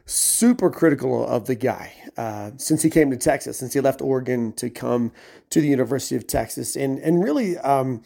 super 0.06 0.70
critical 0.70 1.22
of 1.26 1.46
the 1.46 1.54
guy 1.54 1.92
uh, 2.16 2.52
since 2.56 2.80
he 2.80 2.88
came 2.88 3.10
to 3.10 3.18
Texas, 3.18 3.58
since 3.58 3.74
he 3.74 3.80
left 3.80 4.00
Oregon 4.00 4.54
to 4.54 4.70
come 4.70 5.12
to 5.50 5.60
the 5.60 5.68
University 5.68 6.16
of 6.16 6.26
Texas, 6.26 6.76
and 6.76 6.98
and 6.98 7.22
really. 7.22 7.58
Um, 7.58 8.02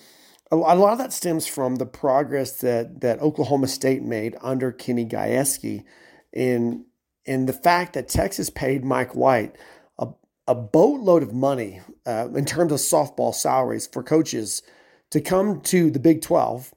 a 0.51 0.57
lot 0.57 0.93
of 0.93 0.99
that 0.99 1.13
stems 1.13 1.47
from 1.47 1.77
the 1.77 1.85
progress 1.85 2.53
that, 2.63 3.03
that 3.03 3.21
Oklahoma 3.21 3.69
State 3.69 4.03
made 4.03 4.35
under 4.41 4.73
Kenny 4.73 5.05
Gajewski 5.05 5.85
in, 6.33 6.87
in 7.27 7.45
the 7.45 7.53
fact 7.53 7.93
that 7.93 8.09
Texas 8.09 8.49
paid 8.49 8.83
Mike 8.83 9.15
White 9.15 9.55
a 10.49 10.55
boatload 10.55 11.23
of 11.23 11.35
money 11.35 11.83
uh, 12.07 12.29
in 12.35 12.47
terms 12.47 12.73
of 12.73 12.79
softball 12.79 13.35
salaries 13.35 13.87
for 13.87 14.03
coaches 14.03 14.63
to 15.11 15.21
come 15.21 15.61
to 15.61 15.91
the 15.91 16.01
Big 16.01 16.23
12 16.23 16.75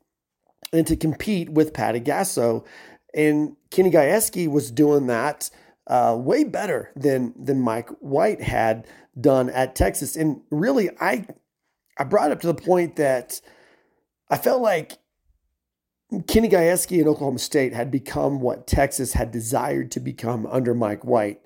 and 0.73 0.85
to 0.85 0.95
compete 0.97 1.49
with 1.49 1.73
Patty 1.73 2.01
Gasso. 2.01 2.65
And 3.13 3.55
Kenny 3.71 3.89
Gajewski 3.89 4.49
was 4.49 4.71
doing 4.71 5.07
that 5.07 5.49
uh, 5.87 6.15
way 6.19 6.43
better 6.43 6.91
than 6.95 7.33
than 7.41 7.59
Mike 7.59 7.89
White 7.99 8.41
had 8.41 8.85
done 9.19 9.49
at 9.49 9.75
Texas. 9.75 10.15
And 10.15 10.41
really, 10.51 10.89
I 10.99 11.25
I 11.97 12.03
brought 12.03 12.31
up 12.31 12.41
to 12.41 12.47
the 12.47 12.53
point 12.53 12.97
that 12.97 13.41
I 14.29 14.37
felt 14.37 14.61
like 14.61 14.97
Kenny 16.27 16.49
Gajewski 16.49 16.99
and 16.99 17.07
Oklahoma 17.07 17.39
State 17.39 17.73
had 17.73 17.89
become 17.89 18.41
what 18.41 18.67
Texas 18.67 19.13
had 19.13 19.31
desired 19.31 19.91
to 19.91 19.99
become 19.99 20.45
under 20.45 20.73
Mike 20.73 21.05
White. 21.05 21.41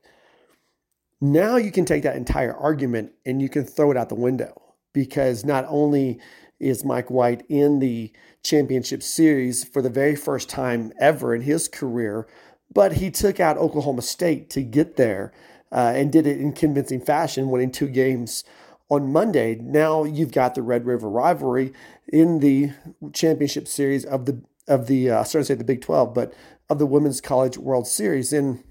Now 1.25 1.55
you 1.55 1.71
can 1.71 1.85
take 1.85 2.03
that 2.03 2.15
entire 2.15 2.55
argument 2.55 3.13
and 3.25 3.41
you 3.41 3.49
can 3.49 3.65
throw 3.65 3.89
it 3.89 3.97
out 3.97 4.09
the 4.09 4.15
window 4.15 4.61
because 4.93 5.43
not 5.43 5.65
only 5.67 6.19
is 6.59 6.85
Mike 6.85 7.09
White 7.09 7.43
in 7.49 7.79
the 7.79 8.11
championship 8.43 9.01
series 9.01 9.63
for 9.63 9.81
the 9.81 9.89
very 9.89 10.15
first 10.15 10.49
time 10.49 10.93
ever 10.99 11.33
in 11.33 11.41
his 11.41 11.67
career, 11.67 12.27
but 12.71 12.93
he 12.93 13.09
took 13.09 13.39
out 13.39 13.57
Oklahoma 13.57 14.03
State 14.03 14.51
to 14.51 14.61
get 14.61 14.97
there 14.97 15.33
uh, 15.71 15.93
and 15.95 16.11
did 16.11 16.27
it 16.27 16.39
in 16.39 16.53
convincing 16.53 17.01
fashion, 17.01 17.49
winning 17.49 17.71
two 17.71 17.87
games 17.87 18.43
on 18.89 19.11
Monday. 19.11 19.55
Now 19.55 20.03
you've 20.03 20.31
got 20.31 20.53
the 20.53 20.61
Red 20.61 20.85
River 20.85 21.09
rivalry 21.09 21.73
in 22.07 22.39
the 22.39 22.69
championship 23.13 23.67
series 23.67 24.05
of 24.05 24.27
the 24.27 24.43
of 24.67 24.85
the 24.85 25.09
uh, 25.09 25.23
sorry 25.23 25.43
to 25.43 25.47
say 25.47 25.53
the 25.55 25.63
Big 25.63 25.81
Twelve, 25.81 26.13
but 26.13 26.35
of 26.69 26.77
the 26.77 26.85
Women's 26.85 27.19
College 27.19 27.57
World 27.57 27.87
Series, 27.87 28.31
and 28.31 28.63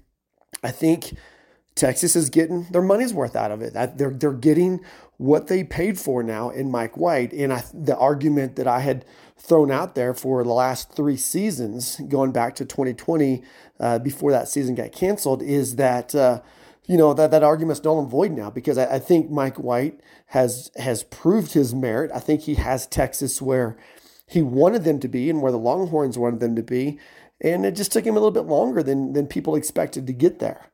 I 0.63 0.71
think 0.71 1.15
Texas 1.75 2.15
is 2.15 2.29
getting 2.29 2.63
their 2.71 2.81
money's 2.81 3.13
worth 3.13 3.35
out 3.35 3.51
of 3.51 3.61
it. 3.61 3.73
They're 3.73 4.11
they're 4.11 4.31
getting 4.31 4.79
what 5.17 5.47
they 5.47 5.63
paid 5.63 5.99
for 5.99 6.23
now 6.23 6.49
in 6.49 6.71
Mike 6.71 6.97
White. 6.97 7.33
And 7.33 7.53
I, 7.53 7.63
the 7.73 7.97
argument 7.97 8.55
that 8.55 8.67
I 8.67 8.79
had 8.79 9.05
thrown 9.37 9.71
out 9.71 9.95
there 9.95 10.13
for 10.13 10.43
the 10.43 10.53
last 10.53 10.93
three 10.93 11.17
seasons, 11.17 12.01
going 12.07 12.31
back 12.31 12.55
to 12.55 12.65
2020, 12.65 13.43
uh, 13.79 13.99
before 13.99 14.31
that 14.31 14.47
season 14.47 14.75
got 14.75 14.91
canceled, 14.91 15.41
is 15.41 15.75
that 15.75 16.15
uh, 16.15 16.41
you 16.85 16.97
know 16.97 17.13
that 17.13 17.31
that 17.31 17.43
argument's 17.43 17.83
null 17.83 17.99
and 17.99 18.09
void 18.09 18.31
now 18.31 18.49
because 18.49 18.77
I, 18.77 18.95
I 18.95 18.99
think 18.99 19.29
Mike 19.29 19.57
White 19.57 19.99
has 20.27 20.71
has 20.77 21.03
proved 21.03 21.53
his 21.53 21.75
merit. 21.75 22.09
I 22.13 22.19
think 22.19 22.41
he 22.41 22.55
has 22.55 22.87
Texas 22.87 23.41
where 23.41 23.77
he 24.27 24.41
wanted 24.41 24.85
them 24.85 24.99
to 25.01 25.09
be 25.09 25.29
and 25.29 25.41
where 25.41 25.51
the 25.51 25.59
Longhorns 25.59 26.17
wanted 26.17 26.39
them 26.39 26.55
to 26.55 26.63
be, 26.63 26.99
and 27.41 27.65
it 27.65 27.75
just 27.75 27.91
took 27.91 28.05
him 28.05 28.15
a 28.15 28.19
little 28.19 28.31
bit 28.31 28.45
longer 28.45 28.81
than 28.81 29.11
than 29.11 29.27
people 29.27 29.57
expected 29.57 30.07
to 30.07 30.13
get 30.13 30.39
there 30.39 30.69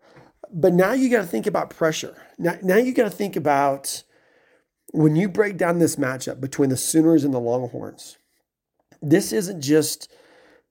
but 0.54 0.74
now 0.74 0.94
you 0.94 1.10
got 1.10 1.22
to 1.22 1.28
think 1.28 1.48
about 1.48 1.70
pressure. 1.70 2.16
Now, 2.38 2.58
now 2.62 2.78
you 2.78 2.94
got 2.94 3.04
to 3.04 3.10
think 3.10 3.36
about 3.36 4.04
when 4.92 5.16
you 5.16 5.30
break 5.30 5.58
down 5.58 5.80
this 5.80 5.96
matchup 5.96 6.42
between 6.42 6.70
the 6.70 6.78
Sooners 6.78 7.24
and 7.24 7.34
the 7.34 7.40
Longhorns. 7.40 8.18
This 9.02 9.32
isn't 9.32 9.62
just 9.62 10.12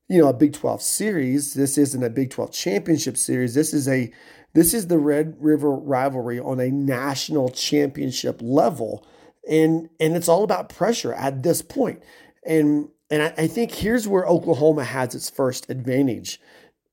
you 0.09 0.21
know 0.21 0.29
a 0.29 0.35
Big 0.35 0.53
12 0.53 0.83
series. 0.83 1.55
This 1.55 1.79
isn't 1.79 2.03
a 2.03 2.11
Big 2.11 2.31
12 2.31 2.53
championship 2.53 3.17
series. 3.17 3.55
This 3.55 3.73
is 3.73 3.89
a 3.89 4.13
this 4.53 4.75
is 4.75 4.89
the 4.89 4.99
Red 4.99 5.37
River 5.39 5.71
rivalry 5.71 6.41
on 6.41 6.59
a 6.59 6.71
national 6.71 7.51
championship 7.51 8.41
level, 8.43 9.07
and 9.49 9.89
and 10.01 10.17
it's 10.17 10.29
all 10.29 10.43
about 10.43 10.69
pressure 10.69 11.15
at 11.15 11.43
this 11.43 11.63
point. 11.63 12.03
And 12.45 12.89
and 13.11 13.23
I, 13.23 13.35
I 13.39 13.47
think 13.47 13.73
here's 13.73 14.09
where 14.09 14.27
Oklahoma 14.27 14.85
has 14.85 15.15
its 15.15 15.31
first 15.31 15.71
advantage 15.71 16.41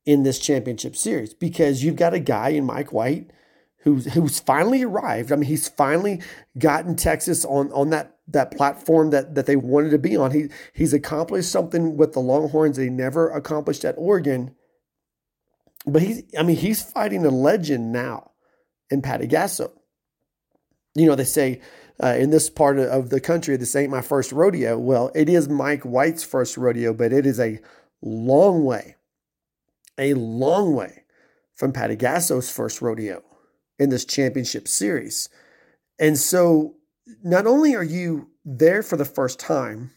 in 0.07 0.23
this 0.23 0.39
championship 0.39 0.95
series 0.95 1.33
because 1.33 1.83
you've 1.83 1.97
got 1.97 2.13
a 2.13 2.19
guy 2.19 2.49
in 2.49 2.65
Mike 2.65 2.93
White 2.93 3.29
who's 3.79 4.05
who's 4.13 4.39
finally 4.39 4.81
arrived. 4.83 5.31
I 5.31 5.35
mean, 5.35 5.49
he's 5.49 5.67
finally 5.67 6.21
gotten 6.57 6.95
Texas 6.95 7.43
on 7.43 7.71
on 7.73 7.89
that 7.89 8.15
that 8.29 8.51
platform 8.51 9.09
that 9.11 9.35
that 9.35 9.45
they 9.45 9.57
wanted 9.57 9.91
to 9.91 9.99
be 9.99 10.15
on. 10.15 10.31
He 10.31 10.47
he's 10.73 10.93
accomplished 10.93 11.51
something 11.51 11.97
with 11.97 12.13
the 12.13 12.21
Longhorns 12.21 12.77
that 12.77 12.83
he 12.83 12.89
never 12.89 13.29
accomplished 13.29 13.83
at 13.83 13.95
Oregon. 13.97 14.55
But 15.85 16.01
he's 16.01 16.23
I 16.39 16.43
mean, 16.43 16.55
he's 16.55 16.81
fighting 16.81 17.25
a 17.25 17.29
legend 17.29 17.91
now 17.91 18.31
in 18.89 19.01
Patty 19.01 19.27
Gasso. 19.27 19.71
You 20.95 21.05
know, 21.05 21.15
they 21.15 21.25
say 21.25 21.59
uh, 22.01 22.15
in 22.17 22.29
this 22.29 22.49
part 22.49 22.79
of 22.79 23.09
the 23.09 23.19
country, 23.19 23.57
this 23.57 23.75
ain't 23.75 23.91
my 23.91 24.01
first 24.01 24.31
rodeo. 24.31 24.77
Well, 24.77 25.11
it 25.13 25.27
is 25.27 25.49
Mike 25.49 25.83
White's 25.83 26.23
first 26.23 26.55
rodeo, 26.55 26.93
but 26.93 27.11
it 27.11 27.25
is 27.25 27.41
a 27.41 27.59
long 28.01 28.63
way 28.63 28.96
a 29.97 30.13
long 30.13 30.73
way 30.73 31.03
from 31.55 31.73
Patty 31.73 31.95
Gasso's 31.95 32.51
first 32.51 32.81
rodeo 32.81 33.23
in 33.79 33.89
this 33.89 34.05
championship 34.05 34.67
series. 34.67 35.29
And 35.99 36.17
so 36.17 36.75
not 37.23 37.47
only 37.47 37.75
are 37.75 37.83
you 37.83 38.29
there 38.45 38.83
for 38.83 38.97
the 38.97 39.05
first 39.05 39.39
time, 39.39 39.91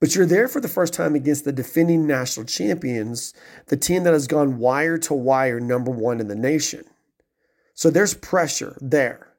but 0.00 0.14
you're 0.14 0.26
there 0.26 0.48
for 0.48 0.60
the 0.60 0.68
first 0.68 0.92
time 0.92 1.14
against 1.14 1.44
the 1.44 1.52
defending 1.52 2.06
national 2.06 2.46
champions, 2.46 3.32
the 3.68 3.76
team 3.76 4.04
that 4.04 4.12
has 4.12 4.26
gone 4.26 4.58
wire 4.58 4.98
to 4.98 5.14
wire 5.14 5.58
number 5.58 5.90
one 5.90 6.20
in 6.20 6.28
the 6.28 6.34
nation. 6.34 6.84
So 7.74 7.90
there's 7.90 8.14
pressure 8.14 8.76
there. 8.80 9.32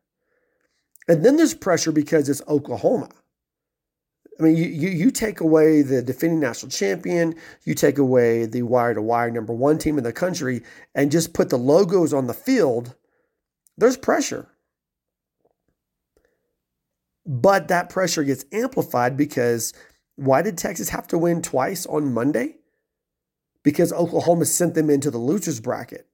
And 1.07 1.23
then 1.23 1.37
there's 1.37 1.53
pressure 1.53 1.91
because 1.91 2.27
it's 2.27 2.41
Oklahoma. 2.47 3.09
I 4.39 4.43
mean, 4.43 4.55
you, 4.55 4.65
you, 4.65 4.89
you 4.89 5.11
take 5.11 5.39
away 5.39 5.81
the 5.81 6.01
defending 6.01 6.39
national 6.39 6.69
champion, 6.69 7.35
you 7.63 7.73
take 7.73 7.97
away 7.97 8.45
the 8.45 8.61
wire 8.61 8.93
to 8.93 9.01
wire 9.01 9.31
number 9.31 9.53
one 9.53 9.77
team 9.77 9.97
in 9.97 10.03
the 10.03 10.13
country, 10.13 10.61
and 10.93 11.11
just 11.11 11.33
put 11.33 11.49
the 11.49 11.57
logos 11.57 12.13
on 12.13 12.27
the 12.27 12.33
field, 12.33 12.95
there's 13.77 13.97
pressure. 13.97 14.47
But 17.25 17.67
that 17.67 17.89
pressure 17.89 18.23
gets 18.23 18.45
amplified 18.51 19.17
because 19.17 19.73
why 20.15 20.41
did 20.41 20.57
Texas 20.57 20.89
have 20.89 21.07
to 21.07 21.17
win 21.17 21.41
twice 21.41 21.85
on 21.85 22.13
Monday? 22.13 22.57
because 23.67 23.91
Oklahoma 23.91 24.45
sent 24.45 24.75
them 24.75 24.89
into 24.89 25.11
the 25.11 25.17
losers 25.17 25.59
bracket. 25.59 26.07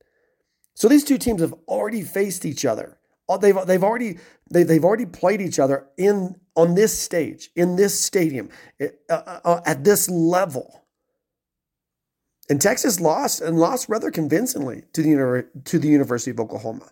So 0.74 0.88
these 0.88 1.04
two 1.04 1.20
teams 1.20 1.40
have 1.40 1.54
already 1.68 2.02
faced 2.02 2.46
each 2.46 2.66
other. 2.66 2.98
Uh, 3.30 3.38
they've, 3.38 3.58
they've 3.66 3.84
already 3.84 4.18
they, 4.52 4.64
they've 4.64 4.84
already 4.84 5.06
played 5.06 5.42
each 5.42 5.60
other 5.60 5.88
in 5.98 6.36
on 6.56 6.76
this 6.76 6.98
stage 6.98 7.50
in 7.56 7.76
this 7.76 8.00
stadium 8.00 8.50
uh, 8.82 8.88
uh, 9.10 9.40
uh, 9.44 9.62
at 9.66 9.84
this 9.84 10.10
level. 10.10 10.82
And 12.50 12.62
Texas 12.62 13.00
lost 13.00 13.42
and 13.42 13.58
lost 13.58 13.88
rather 13.88 14.12
convincingly 14.12 14.84
to 14.94 15.02
the 15.02 15.48
to 15.66 15.80
the 15.80 15.88
University 15.88 16.32
of 16.32 16.40
Oklahoma. 16.40 16.92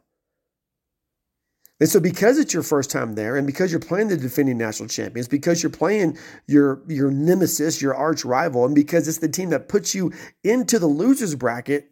And 1.82 1.90
so, 1.90 2.00
because 2.00 2.38
it's 2.38 2.54
your 2.54 2.62
first 2.62 2.92
time 2.92 3.16
there, 3.16 3.36
and 3.36 3.48
because 3.48 3.72
you're 3.72 3.80
playing 3.80 4.10
the 4.10 4.16
defending 4.16 4.58
national 4.58 4.88
champions, 4.88 5.28
because 5.28 5.64
you're 5.64 5.72
playing 5.72 6.18
your 6.48 6.82
your 6.88 7.10
nemesis, 7.10 7.82
your 7.82 7.96
arch 7.96 8.24
rival, 8.24 8.66
and 8.66 8.76
because 8.76 9.08
it's 9.08 9.18
the 9.18 9.28
team 9.28 9.50
that 9.50 9.68
puts 9.68 9.96
you 9.96 10.14
into 10.44 10.78
the 10.78 10.88
losers 10.88 11.34
bracket, 11.34 11.90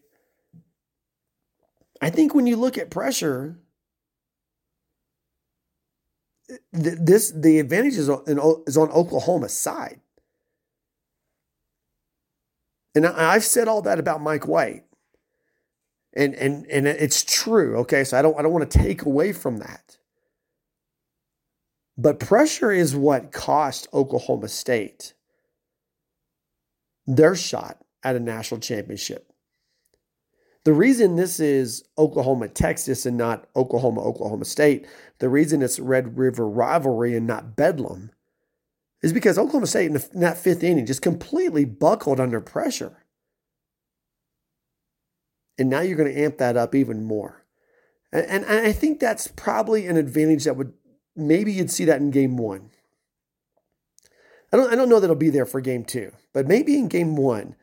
I 2.01 2.12
think 2.12 2.36
when 2.36 2.46
you 2.46 2.55
look 2.55 2.77
at 2.77 2.91
pressure, 2.91 3.60
this 6.72 7.32
the 7.32 7.60
advantage 7.60 7.96
is 7.96 8.10
on, 8.10 8.24
is 8.68 8.77
on 8.77 8.89
Oklahoma's 8.89 9.53
side. 9.53 10.00
And 12.96 13.06
I've 13.06 13.44
said 13.44 13.68
all 13.68 13.82
that 13.84 14.00
about 14.00 14.22
Mike 14.22 14.48
White. 14.48 14.84
And 16.13 16.34
and 16.36 16.65
and 16.68 16.88
it's 16.88 17.24
true 17.24 17.77
okay? 17.77 18.03
So 18.03 18.18
i 18.18 18.22
don't 18.24 18.38
i 18.38 18.41
don't 18.41 18.51
want 18.51 18.70
to 18.70 18.79
take 18.79 19.03
away 19.03 19.32
from 19.32 19.58
that. 19.58 19.98
But 21.98 22.20
pressure 22.20 22.72
is 22.72 22.96
what 22.96 23.32
cost 23.32 23.88
oklahoma 23.94 24.48
state 24.48 25.13
their 27.06 27.36
shot 27.36 27.77
at 28.03 28.15
a 28.15 28.20
national 28.20 28.60
championship 28.60 29.28
the 30.69 30.73
reason 30.73 31.15
this 31.15 31.39
is 31.39 31.83
oklahoma 31.97 32.47
texas 32.47 33.05
and 33.05 33.17
not 33.17 33.47
oklahoma 33.55 34.01
oklahoma 34.01 34.45
state 34.45 34.85
the 35.19 35.29
reason 35.29 35.61
it's 35.61 35.79
red 35.79 36.17
river 36.17 36.47
rivalry 36.47 37.15
and 37.15 37.25
not 37.25 37.55
bedlam 37.55 38.11
is 39.01 39.13
because 39.13 39.38
oklahoma 39.38 39.67
state 39.67 39.88
in, 39.88 39.93
the, 39.93 40.09
in 40.13 40.19
that 40.19 40.38
fifth 40.38 40.63
inning 40.63 40.85
just 40.85 41.01
completely 41.01 41.65
buckled 41.65 42.19
under 42.19 42.39
pressure 42.39 43.03
and 45.59 45.69
now 45.69 45.81
you're 45.81 45.97
going 45.97 46.11
to 46.11 46.19
amp 46.19 46.38
that 46.38 46.57
up 46.57 46.73
even 46.73 47.03
more. 47.03 47.45
And, 48.11 48.25
and, 48.25 48.45
and 48.45 48.65
I 48.65 48.71
think 48.71 48.99
that's 48.99 49.27
probably 49.27 49.85
an 49.85 49.97
advantage 49.97 50.45
that 50.45 50.55
would 50.55 50.73
maybe 51.15 51.51
you'd 51.51 51.69
see 51.69 51.85
that 51.85 51.99
in 51.99 52.11
game 52.11 52.38
one. 52.38 52.71
I 54.51 54.57
don't, 54.57 54.71
I 54.71 54.75
don't 54.75 54.89
know 54.89 54.99
that 54.99 55.05
it'll 55.05 55.15
be 55.15 55.29
there 55.29 55.45
for 55.45 55.61
game 55.61 55.83
two, 55.83 56.13
but 56.33 56.47
maybe 56.47 56.75
in 56.75 56.88
game 56.88 57.15
one, 57.15 57.55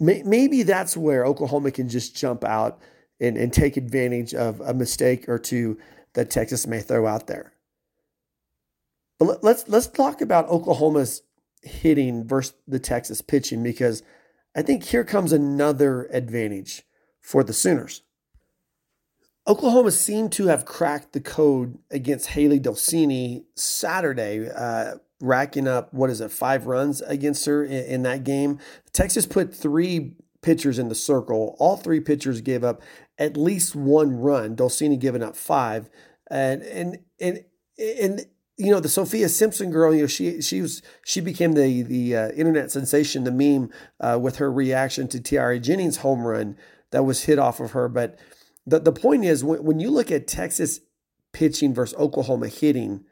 may, 0.00 0.22
maybe 0.22 0.62
that's 0.62 0.96
where 0.96 1.24
Oklahoma 1.24 1.70
can 1.70 1.88
just 1.88 2.16
jump 2.16 2.44
out 2.44 2.80
and, 3.20 3.36
and 3.36 3.52
take 3.52 3.76
advantage 3.76 4.34
of 4.34 4.60
a 4.60 4.74
mistake 4.74 5.28
or 5.28 5.38
two 5.38 5.78
that 6.14 6.30
Texas 6.30 6.66
may 6.66 6.80
throw 6.80 7.06
out 7.06 7.26
there. 7.26 7.52
But 9.18 9.26
let, 9.26 9.44
let's 9.44 9.68
let's 9.68 9.86
talk 9.86 10.20
about 10.20 10.48
Oklahoma's 10.48 11.22
hitting 11.62 12.26
versus 12.26 12.54
the 12.66 12.78
Texas 12.78 13.20
pitching 13.22 13.62
because 13.62 14.02
I 14.56 14.62
think 14.62 14.84
here 14.84 15.04
comes 15.04 15.32
another 15.32 16.04
advantage 16.12 16.82
for 17.20 17.42
the 17.42 17.52
Sooners. 17.52 18.02
Oklahoma 19.46 19.90
seemed 19.90 20.32
to 20.32 20.46
have 20.46 20.64
cracked 20.64 21.12
the 21.12 21.20
code 21.20 21.78
against 21.90 22.28
Hailey 22.28 22.58
Dolcini 22.58 23.44
Saturday, 23.56 24.48
uh, 24.48 24.94
racking 25.24 25.66
up, 25.66 25.92
what 25.92 26.10
is 26.10 26.20
it, 26.20 26.30
five 26.30 26.66
runs 26.66 27.00
against 27.02 27.46
her 27.46 27.64
in, 27.64 27.84
in 27.84 28.02
that 28.02 28.24
game. 28.24 28.58
Texas 28.92 29.26
put 29.26 29.54
three 29.54 30.16
pitchers 30.42 30.78
in 30.78 30.88
the 30.88 30.94
circle. 30.94 31.56
All 31.58 31.76
three 31.76 32.00
pitchers 32.00 32.40
gave 32.40 32.62
up 32.62 32.82
at 33.18 33.36
least 33.36 33.74
one 33.74 34.16
run, 34.16 34.54
Dolcini 34.56 34.98
giving 34.98 35.22
up 35.22 35.36
five. 35.36 35.88
And, 36.30 36.62
and, 36.62 36.98
and, 37.20 37.44
and 37.78 38.26
you 38.56 38.70
know 38.70 38.80
the 38.80 38.88
Sophia 38.88 39.28
Simpson 39.28 39.70
girl. 39.70 39.94
You 39.94 40.02
know 40.02 40.06
she 40.06 40.40
she 40.40 40.60
was 40.60 40.82
she 41.04 41.20
became 41.20 41.52
the 41.52 41.82
the 41.82 42.16
uh, 42.16 42.28
internet 42.30 42.70
sensation, 42.70 43.24
the 43.24 43.32
meme 43.32 43.70
uh, 44.00 44.18
with 44.20 44.36
her 44.36 44.50
reaction 44.50 45.08
to 45.08 45.20
Tiare 45.20 45.60
Jennings' 45.60 45.98
home 45.98 46.24
run 46.24 46.56
that 46.90 47.04
was 47.04 47.24
hit 47.24 47.38
off 47.38 47.60
of 47.60 47.72
her. 47.72 47.88
But 47.88 48.18
the 48.66 48.78
the 48.78 48.92
point 48.92 49.24
is 49.24 49.42
when, 49.42 49.64
when 49.64 49.80
you 49.80 49.90
look 49.90 50.10
at 50.10 50.28
Texas 50.28 50.80
pitching 51.32 51.74
versus 51.74 51.98
Oklahoma 51.98 52.48
hitting, 52.48 53.04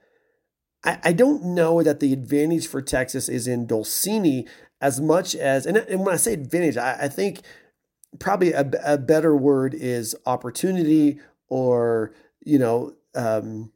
I, 0.85 0.99
I 1.05 1.13
don't 1.13 1.45
know 1.45 1.83
that 1.83 2.01
the 2.01 2.13
advantage 2.13 2.67
for 2.67 2.83
Texas 2.83 3.29
is 3.29 3.47
in 3.47 3.67
Dolcini 3.67 4.49
as 4.81 5.01
much 5.01 5.35
as 5.35 5.67
and, 5.67 5.77
and 5.77 6.05
when 6.05 6.15
I 6.15 6.19
say 6.19 6.33
advantage, 6.33 6.77
I, 6.77 7.03
I 7.03 7.09
think 7.09 7.43
probably 8.19 8.53
a, 8.53 8.69
a 8.85 8.99
better 8.99 9.37
word 9.37 9.75
is 9.75 10.17
opportunity 10.27 11.21
or 11.49 12.13
you 12.45 12.59
know. 12.59 12.95
Um, 13.15 13.73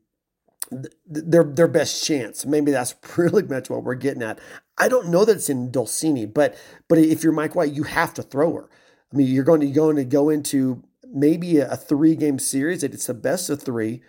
their 1.07 1.45
their 1.45 1.69
best 1.69 2.05
chance. 2.05 2.45
Maybe 2.45 2.73
that's 2.73 2.93
pretty 3.01 3.43
much 3.43 3.71
what 3.71 3.85
we're 3.85 3.95
getting 3.95 4.23
at. 4.23 4.39
I 4.79 4.89
don't 4.89 5.09
know 5.09 5.25
that 5.25 5.37
it's 5.37 5.49
in 5.49 5.71
Dolcini, 5.71 6.33
but 6.33 6.57
but 6.89 6.99
if 6.99 7.23
you're 7.23 7.33
Mike 7.33 7.55
White, 7.55 7.73
you 7.73 7.85
have 7.85 8.15
to 8.15 8.23
throw 8.23 8.53
her. 8.55 8.69
I 9.13 9.17
mean, 9.17 9.29
you're 9.29 9.45
going 9.45 9.61
to 9.61 9.69
going 9.69 9.97
to 9.97 10.05
go 10.05 10.29
into 10.29 10.83
maybe 11.05 11.59
a, 11.59 11.77
three 11.77 12.17
game 12.17 12.39
series. 12.39 12.83
It's 12.83 13.07
the 13.07 13.15
best 13.15 13.49
of 13.49 13.63
three, 13.63 14.03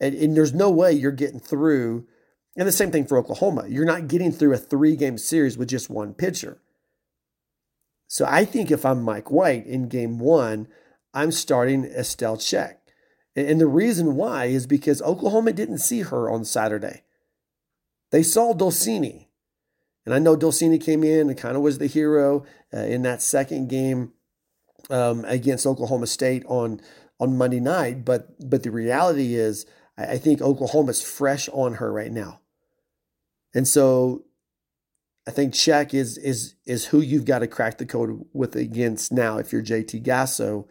and, 0.00 0.14
and 0.14 0.36
there's 0.36 0.54
no 0.54 0.70
way 0.70 0.92
you're 0.92 1.12
getting 1.12 1.40
through. 1.40 2.06
And 2.56 2.66
the 2.66 2.72
same 2.72 2.90
thing 2.90 3.06
for 3.06 3.18
Oklahoma. 3.18 3.66
You're 3.68 3.84
not 3.84 4.08
getting 4.08 4.32
through 4.32 4.54
a 4.54 4.58
three 4.58 4.96
game 4.96 5.18
series 5.18 5.56
with 5.56 5.68
just 5.68 5.88
one 5.88 6.14
pitcher. 6.14 6.60
So 8.08 8.26
I 8.28 8.44
think 8.44 8.70
if 8.70 8.84
I'm 8.84 9.02
Mike 9.02 9.30
White 9.30 9.66
in 9.66 9.88
game 9.88 10.18
one, 10.18 10.66
I'm 11.14 11.30
starting 11.30 11.84
Estelle 11.84 12.36
Czech. 12.36 12.80
And 13.36 13.60
the 13.60 13.66
reason 13.66 14.16
why 14.16 14.46
is 14.46 14.66
because 14.66 15.00
Oklahoma 15.02 15.52
didn't 15.52 15.78
see 15.78 16.02
her 16.02 16.28
on 16.28 16.44
Saturday. 16.44 17.02
They 18.10 18.24
saw 18.24 18.52
Dolcini. 18.52 19.28
And 20.04 20.12
I 20.12 20.18
know 20.18 20.36
Dolcini 20.36 20.82
came 20.82 21.04
in 21.04 21.28
and 21.28 21.38
kind 21.38 21.56
of 21.56 21.62
was 21.62 21.78
the 21.78 21.86
hero 21.86 22.44
uh, 22.74 22.78
in 22.78 23.02
that 23.02 23.22
second 23.22 23.68
game 23.68 24.12
um, 24.90 25.24
against 25.26 25.66
Oklahoma 25.66 26.08
State 26.08 26.44
on, 26.46 26.80
on 27.20 27.38
Monday 27.38 27.60
night. 27.60 28.04
But, 28.04 28.50
but 28.50 28.64
the 28.64 28.72
reality 28.72 29.36
is, 29.36 29.66
I, 30.12 30.18
think 30.18 30.40
Oklahoma's 30.40 31.02
fresh 31.02 31.48
on 31.50 31.74
her 31.74 31.92
right 31.92 32.12
now. 32.12 32.40
And 33.54 33.66
so 33.66 34.24
I 35.26 35.30
think 35.30 35.54
Czech 35.54 35.92
is 35.94 36.18
is 36.18 36.54
is 36.64 36.86
who 36.86 37.00
you've 37.00 37.24
got 37.24 37.40
to 37.40 37.46
crack 37.46 37.78
the 37.78 37.86
code 37.86 38.24
with 38.32 38.56
against 38.56 39.12
now 39.12 39.38
if 39.38 39.52
you're 39.52 39.62
JT 39.62 40.04
Gasso 40.04 40.66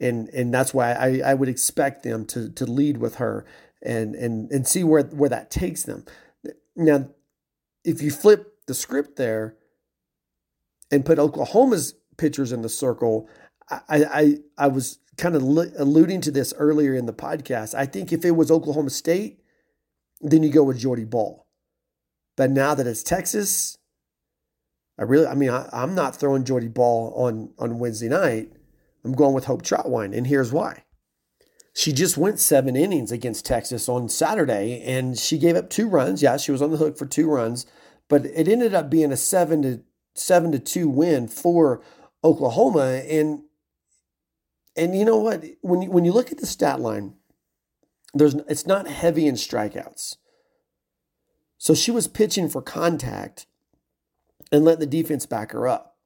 and 0.00 0.28
and 0.30 0.52
that's 0.52 0.72
why 0.72 0.92
I, 0.92 1.20
I 1.24 1.34
would 1.34 1.48
expect 1.48 2.02
them 2.02 2.24
to 2.26 2.50
to 2.50 2.64
lead 2.64 2.98
with 2.98 3.16
her 3.16 3.44
and 3.82 4.14
and 4.14 4.50
and 4.50 4.66
see 4.66 4.84
where 4.84 5.02
where 5.04 5.30
that 5.30 5.50
takes 5.50 5.82
them. 5.82 6.04
Now, 6.76 7.08
if 7.84 8.02
you 8.02 8.10
flip 8.10 8.54
the 8.66 8.74
script 8.74 9.16
there 9.16 9.56
and 10.90 11.04
put 11.04 11.18
Oklahoma's 11.18 11.94
pitchers 12.16 12.52
in 12.52 12.62
the 12.62 12.68
circle, 12.68 13.28
I 13.70 13.80
I 13.88 14.34
I 14.56 14.68
was 14.68 14.98
kind 15.16 15.34
of 15.34 15.42
alluding 15.42 16.20
to 16.22 16.30
this 16.30 16.54
earlier 16.56 16.94
in 16.94 17.06
the 17.06 17.12
podcast. 17.12 17.74
I 17.74 17.86
think 17.86 18.12
if 18.12 18.24
it 18.24 18.32
was 18.32 18.50
Oklahoma 18.50 18.90
State, 18.90 19.40
then 20.20 20.42
you 20.42 20.50
go 20.50 20.62
with 20.62 20.78
Jordy 20.78 21.04
Bahl. 21.04 21.46
But 22.36 22.50
now 22.50 22.74
that 22.74 22.86
it's 22.86 23.02
Texas, 23.02 23.78
I 24.98 25.02
really, 25.02 25.26
I 25.26 25.34
mean, 25.34 25.50
I, 25.50 25.68
am 25.72 25.94
not 25.94 26.16
throwing 26.16 26.44
Jordy 26.44 26.68
Bahl 26.68 27.12
on 27.16 27.52
on 27.58 27.78
Wednesday 27.78 28.08
night. 28.08 28.52
I'm 29.04 29.12
going 29.12 29.34
with 29.34 29.44
Hope 29.44 29.62
Trautwein, 29.62 30.16
and 30.16 30.26
here's 30.26 30.52
why. 30.52 30.84
She 31.74 31.92
just 31.92 32.16
went 32.16 32.40
seven 32.40 32.74
innings 32.74 33.12
against 33.12 33.46
Texas 33.46 33.88
on 33.88 34.08
Saturday, 34.08 34.82
and 34.82 35.16
she 35.16 35.38
gave 35.38 35.54
up 35.54 35.70
two 35.70 35.88
runs. 35.88 36.22
Yeah, 36.22 36.36
she 36.36 36.50
was 36.50 36.60
on 36.60 36.72
the 36.72 36.76
hook 36.76 36.98
for 36.98 37.06
two 37.06 37.30
runs, 37.30 37.66
but 38.08 38.26
it 38.26 38.48
ended 38.48 38.74
up 38.74 38.90
being 38.90 39.12
a 39.12 39.16
seven 39.16 39.62
to 39.62 39.80
seven 40.14 40.50
to 40.52 40.58
two 40.58 40.88
win 40.88 41.28
for 41.28 41.80
Oklahoma. 42.24 43.02
And 43.08 43.42
and 44.78 44.96
you 44.96 45.04
know 45.04 45.18
what? 45.18 45.44
When 45.60 45.82
you, 45.82 45.90
when 45.90 46.04
you 46.04 46.12
look 46.12 46.32
at 46.32 46.38
the 46.38 46.46
stat 46.46 46.80
line, 46.80 47.14
there's 48.14 48.34
it's 48.34 48.66
not 48.66 48.88
heavy 48.88 49.26
in 49.26 49.34
strikeouts. 49.34 50.16
So 51.58 51.74
she 51.74 51.90
was 51.90 52.06
pitching 52.06 52.48
for 52.48 52.62
contact 52.62 53.46
and 54.52 54.64
let 54.64 54.78
the 54.78 54.86
defense 54.86 55.26
back 55.26 55.52
her 55.52 55.66
up. 55.66 55.96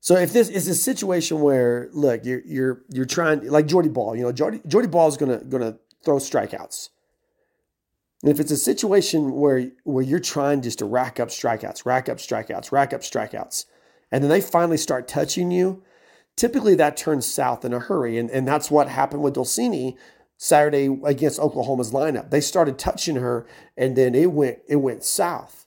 So 0.00 0.14
if 0.14 0.32
this 0.32 0.48
is 0.48 0.68
a 0.68 0.74
situation 0.74 1.40
where 1.40 1.88
look, 1.92 2.24
you're 2.24 2.42
you're 2.46 2.82
you're 2.90 3.04
trying 3.04 3.46
like 3.50 3.66
Jordy 3.66 3.88
Bahl, 3.88 4.14
you 4.16 4.22
know, 4.22 4.32
Jordy 4.32 4.60
Jordy 4.66 4.88
Bahl 4.88 5.08
is 5.08 5.16
gonna 5.16 5.42
gonna 5.44 5.78
throw 6.04 6.16
strikeouts. 6.16 6.90
And 8.22 8.30
if 8.30 8.40
it's 8.40 8.52
a 8.52 8.56
situation 8.56 9.32
where 9.32 9.70
where 9.84 10.04
you're 10.04 10.20
trying 10.20 10.62
just 10.62 10.78
to 10.78 10.84
rack 10.84 11.18
up 11.18 11.28
strikeouts, 11.28 11.84
rack 11.84 12.08
up 12.08 12.18
strikeouts, 12.18 12.70
rack 12.70 12.94
up 12.94 13.00
strikeouts, 13.00 13.66
and 14.12 14.22
then 14.22 14.30
they 14.30 14.40
finally 14.40 14.78
start 14.78 15.08
touching 15.08 15.50
you, 15.50 15.82
typically 16.36 16.74
that 16.76 16.96
turns 16.96 17.26
south 17.26 17.64
in 17.64 17.72
a 17.72 17.80
hurry. 17.80 18.18
And, 18.18 18.30
and 18.30 18.46
that's 18.46 18.70
what 18.70 18.88
happened 18.88 19.22
with 19.22 19.34
Dolcini 19.34 19.96
Saturday 20.36 20.98
against 21.04 21.40
Oklahoma's 21.40 21.92
lineup. 21.92 22.30
They 22.30 22.40
started 22.40 22.78
touching 22.78 23.16
her 23.16 23.46
and 23.76 23.96
then 23.96 24.14
it 24.14 24.32
went 24.32 24.58
it 24.68 24.76
went 24.76 25.02
south. 25.02 25.66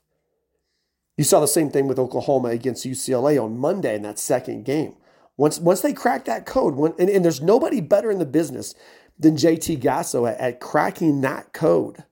You 1.18 1.26
saw 1.26 1.42
the 1.42 1.48
same 1.48 1.70
thing 1.70 1.88
with 1.88 2.00
Oklahoma 2.00 2.50
against 2.50 2.86
UCLA 2.86 3.44
on 3.44 3.58
Monday 3.58 3.96
in 3.96 4.04
that 4.04 4.20
second 4.20 4.64
game. 4.64 4.96
Once, 5.36 5.60
once 5.60 5.82
they 5.82 5.92
crack 5.92 6.26
that 6.26 6.46
code, 6.46 6.76
when, 6.76 6.94
and, 6.98 7.10
and 7.10 7.26
there's 7.26 7.42
nobody 7.42 7.82
better 7.82 8.10
in 8.10 8.20
the 8.20 8.26
business 8.26 8.74
than 9.18 9.36
JT 9.36 9.82
Gasso 9.82 10.30
at, 10.30 10.38
at 10.40 10.60
cracking 10.62 11.20
that 11.22 11.52
code. 11.52 12.06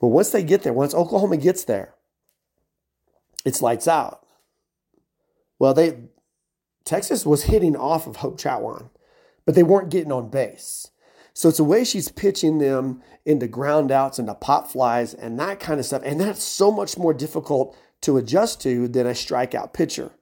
But 0.00 0.08
once 0.08 0.30
they 0.30 0.44
get 0.44 0.62
there, 0.62 0.72
once 0.72 0.94
Oklahoma 0.94 1.38
gets 1.38 1.64
there, 1.64 1.94
it's 3.44 3.62
lights 3.62 3.88
out. 3.88 4.23
Well, 5.58 5.74
they 5.74 5.98
Texas 6.84 7.24
was 7.24 7.44
hitting 7.44 7.76
off 7.76 8.06
of 8.06 8.16
Hope 8.16 8.38
Trautwein, 8.38 8.90
but 9.46 9.54
they 9.54 9.62
weren't 9.62 9.90
getting 9.90 10.12
on 10.12 10.30
base. 10.30 10.90
So 11.32 11.48
it's 11.48 11.58
the 11.58 11.64
way 11.64 11.82
she's 11.82 12.08
pitching 12.08 12.58
them 12.58 13.02
into 13.24 13.48
ground 13.48 13.90
outs, 13.90 14.18
into 14.18 14.34
pop 14.34 14.70
flies, 14.70 15.14
and 15.14 15.38
that 15.40 15.58
kind 15.58 15.80
of 15.80 15.86
stuff. 15.86 16.02
And 16.04 16.20
that's 16.20 16.44
so 16.44 16.70
much 16.70 16.96
more 16.96 17.12
difficult 17.12 17.76
to 18.02 18.16
adjust 18.16 18.60
to 18.62 18.86
than 18.86 19.06
a 19.06 19.10
strikeout 19.10 19.72
pitcher. 19.72 20.12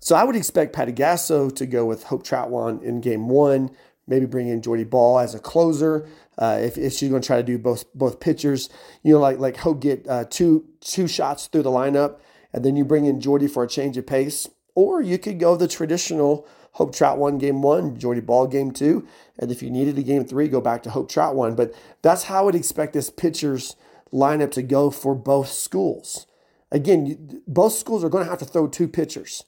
So 0.00 0.14
I 0.14 0.24
would 0.24 0.36
expect 0.36 0.74
Patty 0.74 0.92
Gasso 0.92 1.54
to 1.56 1.66
go 1.66 1.84
with 1.84 2.04
Hope 2.04 2.24
Trautwein 2.24 2.82
in 2.82 3.00
game 3.00 3.28
one, 3.28 3.70
maybe 4.06 4.26
bring 4.26 4.48
in 4.48 4.62
Jordy 4.62 4.84
Bahl 4.84 5.18
as 5.18 5.34
a 5.34 5.38
closer. 5.38 6.08
Uh, 6.38 6.58
if, 6.60 6.78
if 6.78 6.92
she's 6.92 7.10
going 7.10 7.22
to 7.22 7.26
try 7.26 7.36
to 7.36 7.42
do 7.42 7.58
both 7.58 7.92
both 7.94 8.20
pitchers, 8.20 8.68
you 9.02 9.12
know, 9.12 9.20
like 9.20 9.38
like 9.38 9.56
Hope 9.56 9.80
get 9.80 10.06
uh, 10.08 10.24
two 10.28 10.66
two 10.80 11.06
shots 11.06 11.46
through 11.46 11.62
the 11.62 11.70
lineup, 11.70 12.18
and 12.54 12.64
then 12.64 12.76
you 12.76 12.84
bring 12.84 13.04
in 13.04 13.20
Jordy 13.20 13.48
for 13.48 13.64
a 13.64 13.68
change 13.68 13.98
of 13.98 14.06
pace, 14.06 14.48
or 14.76 15.02
you 15.02 15.18
could 15.18 15.40
go 15.40 15.56
the 15.56 15.68
traditional 15.68 16.46
Hope 16.72 16.94
Trautwein 16.94 17.38
game 17.38 17.62
one, 17.62 17.98
Jordy 17.98 18.20
Bahl 18.20 18.46
game 18.46 18.70
two, 18.70 19.06
and 19.38 19.50
if 19.50 19.62
you 19.62 19.70
needed 19.70 19.98
a 19.98 20.02
game 20.02 20.24
three, 20.24 20.48
go 20.48 20.60
back 20.60 20.82
to 20.84 20.90
Hope 20.90 21.10
Trautwein. 21.10 21.56
But 21.56 21.74
that's 22.00 22.24
how 22.24 22.38
I 22.38 22.42
would 22.42 22.54
expect 22.54 22.92
this 22.92 23.10
pitcher's 23.10 23.76
lineup 24.12 24.52
to 24.52 24.62
go 24.62 24.90
for 24.90 25.14
both 25.14 25.48
schools. 25.48 26.26
Again, 26.70 27.42
both 27.46 27.72
schools 27.72 28.04
are 28.04 28.08
going 28.08 28.24
to 28.24 28.30
have 28.30 28.38
to 28.38 28.44
throw 28.44 28.68
two 28.68 28.88
pitchers. 28.88 29.44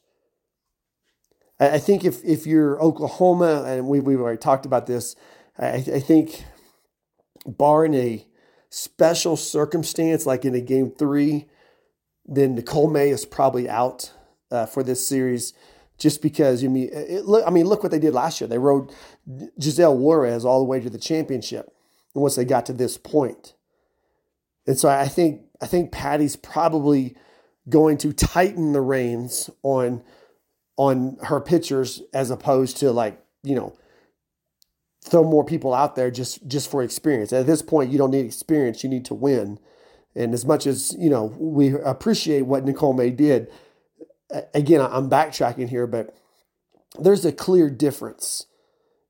I 1.58 1.78
think 1.78 2.04
if 2.04 2.22
if 2.24 2.46
you're 2.46 2.80
Oklahoma, 2.82 3.64
and 3.66 3.88
we, 3.88 4.00
we've 4.00 4.20
already 4.20 4.38
talked 4.38 4.66
about 4.66 4.86
this, 4.86 5.16
I, 5.58 5.76
I 5.76 6.00
think 6.00 6.44
barring 7.46 7.94
a 7.94 8.26
special 8.68 9.36
circumstance 9.36 10.26
like 10.26 10.44
in 10.44 10.54
a 10.54 10.60
game 10.60 10.90
three, 10.90 11.46
then 12.26 12.54
Nicole 12.54 12.90
May 12.90 13.10
is 13.10 13.24
probably 13.24 13.68
out 13.68 14.12
uh, 14.50 14.66
for 14.66 14.82
this 14.82 15.06
series 15.06 15.52
just 15.98 16.20
because 16.20 16.62
you 16.62 16.68
mean 16.68 16.90
I 17.46 17.50
mean 17.50 17.66
look 17.66 17.82
what 17.82 17.92
they 17.92 17.98
did 17.98 18.14
last 18.14 18.40
year. 18.40 18.48
They 18.48 18.58
rode 18.58 18.92
Giselle 19.60 19.96
Juarez 19.96 20.44
all 20.44 20.58
the 20.58 20.66
way 20.66 20.80
to 20.80 20.90
the 20.90 20.98
championship 20.98 21.72
once 22.14 22.36
they 22.36 22.44
got 22.44 22.66
to 22.66 22.72
this 22.72 22.98
point. 22.98 23.54
And 24.66 24.78
so 24.78 24.88
I 24.88 25.08
think 25.08 25.42
I 25.60 25.66
think 25.66 25.92
Patty's 25.92 26.36
probably 26.36 27.16
going 27.68 27.98
to 27.98 28.12
tighten 28.12 28.72
the 28.72 28.80
reins 28.80 29.50
on 29.62 30.02
on 30.76 31.16
her 31.22 31.40
pitchers 31.40 32.02
as 32.12 32.30
opposed 32.30 32.76
to 32.78 32.90
like, 32.92 33.22
you 33.42 33.54
know, 33.54 33.76
throw 35.02 35.24
more 35.24 35.44
people 35.44 35.72
out 35.72 35.96
there 35.96 36.10
just 36.10 36.46
just 36.46 36.70
for 36.70 36.82
experience. 36.82 37.32
At 37.32 37.46
this 37.46 37.62
point, 37.62 37.90
you 37.90 37.98
don't 37.98 38.10
need 38.10 38.26
experience, 38.26 38.82
you 38.82 38.90
need 38.90 39.04
to 39.06 39.14
win. 39.14 39.58
And 40.16 40.32
as 40.32 40.46
much 40.46 40.66
as, 40.66 40.96
you 40.98 41.10
know, 41.10 41.34
we 41.38 41.74
appreciate 41.74 42.42
what 42.42 42.64
Nicole 42.64 42.94
May 42.94 43.10
did, 43.10 43.48
again, 44.54 44.80
I'm 44.80 45.10
backtracking 45.10 45.68
here, 45.68 45.86
but 45.86 46.16
there's 46.98 47.24
a 47.24 47.32
clear 47.32 47.68
difference 47.68 48.46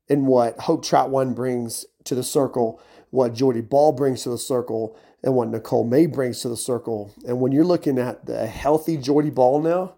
in 0.08 0.26
what 0.26 0.58
Hope 0.60 0.84
Trautwein 0.84 1.34
brings 1.34 1.86
to 2.04 2.14
the 2.14 2.24
circle, 2.24 2.80
what 3.10 3.34
Jordy 3.34 3.60
Bahl 3.60 3.92
brings 3.92 4.24
to 4.24 4.30
the 4.30 4.38
circle, 4.38 4.98
and 5.22 5.34
what 5.34 5.48
Nicole 5.48 5.84
May 5.84 6.06
brings 6.06 6.40
to 6.42 6.48
the 6.48 6.56
circle. 6.56 7.14
And 7.26 7.40
when 7.40 7.52
you're 7.52 7.64
looking 7.64 7.98
at 7.98 8.26
the 8.26 8.46
healthy 8.46 8.96
Jordy 8.96 9.30
Bahl 9.30 9.62
now, 9.62 9.94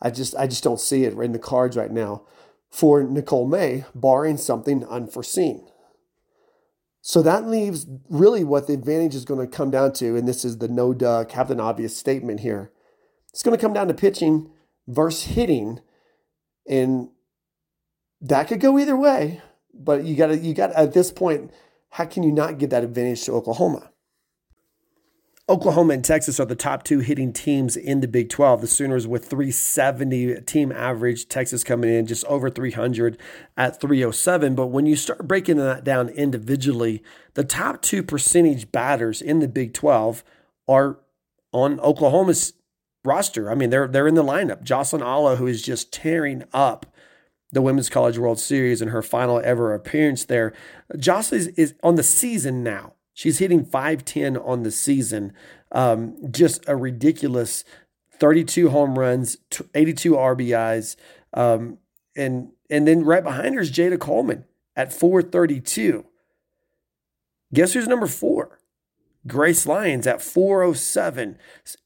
I 0.00 0.10
just 0.10 0.36
I 0.36 0.46
just 0.46 0.62
don't 0.62 0.80
see 0.80 1.04
it 1.04 1.14
in 1.14 1.32
the 1.32 1.38
cards 1.38 1.76
right 1.76 1.90
now 1.90 2.22
for 2.70 3.02
Nicole 3.02 3.46
May, 3.46 3.84
barring 3.94 4.36
something 4.36 4.84
unforeseen. 4.86 5.66
So 7.06 7.20
that 7.20 7.46
leaves 7.46 7.86
really 8.08 8.44
what 8.44 8.66
the 8.66 8.72
advantage 8.72 9.14
is 9.14 9.26
going 9.26 9.38
to 9.38 9.46
come 9.46 9.70
down 9.70 9.92
to, 9.92 10.16
and 10.16 10.26
this 10.26 10.42
is 10.42 10.56
the 10.56 10.68
no 10.68 10.94
duh 10.94 11.26
Captain 11.26 11.60
Obvious 11.60 11.94
statement 11.94 12.40
here. 12.40 12.72
It's 13.28 13.42
going 13.42 13.54
to 13.54 13.60
come 13.60 13.74
down 13.74 13.88
to 13.88 13.94
pitching 13.94 14.50
versus 14.88 15.34
hitting, 15.34 15.80
and 16.66 17.10
that 18.22 18.48
could 18.48 18.58
go 18.58 18.78
either 18.78 18.96
way. 18.96 19.42
But 19.74 20.04
you 20.04 20.16
got 20.16 20.28
to 20.28 20.38
you 20.38 20.54
got 20.54 20.72
at 20.72 20.94
this 20.94 21.12
point, 21.12 21.50
how 21.90 22.06
can 22.06 22.22
you 22.22 22.32
not 22.32 22.56
give 22.56 22.70
that 22.70 22.84
advantage 22.84 23.22
to 23.24 23.32
Oklahoma? 23.32 23.90
Oklahoma 25.46 25.92
and 25.92 26.04
Texas 26.04 26.40
are 26.40 26.46
the 26.46 26.54
top 26.54 26.84
two 26.84 27.00
hitting 27.00 27.30
teams 27.30 27.76
in 27.76 28.00
the 28.00 28.08
Big 28.08 28.30
12. 28.30 28.62
The 28.62 28.66
Sooners 28.66 29.06
with 29.06 29.26
370 29.26 30.40
team 30.42 30.72
average, 30.72 31.28
Texas 31.28 31.62
coming 31.62 31.90
in 31.90 32.06
just 32.06 32.24
over 32.24 32.48
300 32.48 33.18
at 33.54 33.78
307. 33.78 34.54
But 34.54 34.68
when 34.68 34.86
you 34.86 34.96
start 34.96 35.28
breaking 35.28 35.58
that 35.58 35.84
down 35.84 36.08
individually, 36.08 37.02
the 37.34 37.44
top 37.44 37.82
two 37.82 38.02
percentage 38.02 38.72
batters 38.72 39.20
in 39.20 39.40
the 39.40 39.48
Big 39.48 39.74
12 39.74 40.24
are 40.66 41.00
on 41.52 41.78
Oklahoma's 41.80 42.54
roster. 43.04 43.50
I 43.50 43.54
mean, 43.54 43.68
they're 43.68 43.86
they're 43.86 44.08
in 44.08 44.14
the 44.14 44.24
lineup. 44.24 44.62
Jocelyn 44.62 45.02
Alo, 45.02 45.36
who 45.36 45.46
is 45.46 45.60
just 45.60 45.92
tearing 45.92 46.44
up 46.54 46.86
the 47.52 47.60
Women's 47.60 47.90
College 47.90 48.16
World 48.16 48.40
Series 48.40 48.80
in 48.80 48.88
her 48.88 49.02
final 49.02 49.42
ever 49.44 49.74
appearance 49.74 50.24
there. 50.24 50.54
Jocelyn 50.96 51.52
is 51.58 51.74
on 51.82 51.96
the 51.96 52.02
season 52.02 52.62
now. 52.62 52.94
She's 53.14 53.38
hitting 53.38 53.64
510 53.64 54.36
on 54.36 54.64
the 54.64 54.70
season. 54.70 55.32
Um, 55.72 56.16
just 56.30 56.68
a 56.68 56.76
ridiculous 56.76 57.64
32 58.18 58.70
home 58.70 58.98
runs, 58.98 59.38
82 59.74 60.12
RBIs. 60.12 60.96
Um, 61.32 61.78
and 62.16 62.50
and 62.70 62.86
then 62.86 63.04
right 63.04 63.22
behind 63.22 63.54
her 63.54 63.60
is 63.60 63.70
Jayda 63.70 63.98
Coleman 63.98 64.44
at 64.76 64.92
432. 64.92 66.04
Guess 67.52 67.72
who's 67.74 67.88
number 67.88 68.06
four? 68.06 68.58
Grace 69.26 69.66
Lyons 69.66 70.06
at 70.06 70.22
407. 70.22 71.38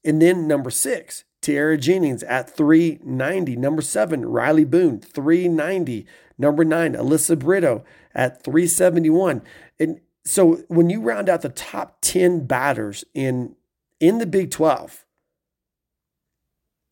And 0.03 0.21
then 0.21 0.47
number 0.47 0.69
six, 0.69 1.23
Tiare 1.41 1.77
Jennings 1.77 2.23
at 2.23 2.49
390. 2.49 3.55
Number 3.55 3.81
seven, 3.81 4.23
Rylie 4.23 4.69
Boone, 4.69 4.99
390. 4.99 6.05
Number 6.37 6.65
nine, 6.65 6.93
Alyssa 6.93 7.37
Brito 7.37 7.83
at 8.13 8.43
371. 8.43 9.41
And 9.79 9.99
so 10.25 10.63
when 10.67 10.89
you 10.89 11.01
round 11.01 11.29
out 11.29 11.41
the 11.41 11.49
top 11.49 11.97
10 12.01 12.45
batters 12.45 13.03
in 13.13 13.55
in 13.99 14.19
the 14.19 14.25
Big 14.25 14.49
12, 14.49 15.05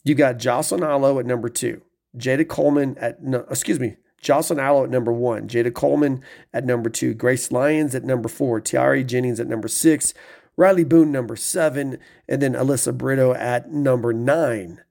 you 0.03 0.15
got 0.15 0.39
Jocelyn 0.39 0.83
Alo 0.83 1.19
at 1.19 1.25
number 1.25 1.49
two, 1.49 1.81
Jayda 2.17 2.47
Coleman 2.47 2.97
at 2.97 3.23
no, 3.23 3.45
excuse 3.49 3.79
me, 3.79 3.97
Jocelyn 4.21 4.59
Alo 4.59 4.83
at 4.83 4.89
number 4.89 5.11
one, 5.11 5.47
Jayda 5.47 5.73
Coleman 5.73 6.23
at 6.53 6.65
number 6.65 6.89
two, 6.89 7.13
Grace 7.13 7.51
Lyons 7.51 7.93
at 7.95 8.03
number 8.03 8.29
four, 8.29 8.59
Tiare 8.59 9.05
Jennings 9.05 9.39
at 9.39 9.47
number 9.47 9.67
six, 9.67 10.13
Rylie 10.57 10.87
Boone 10.87 11.11
number 11.11 11.35
seven, 11.35 11.99
and 12.27 12.41
then 12.41 12.53
Alyssa 12.53 12.97
Brito 12.97 13.33
at 13.33 13.71
number 13.71 14.13
nine. 14.13 14.81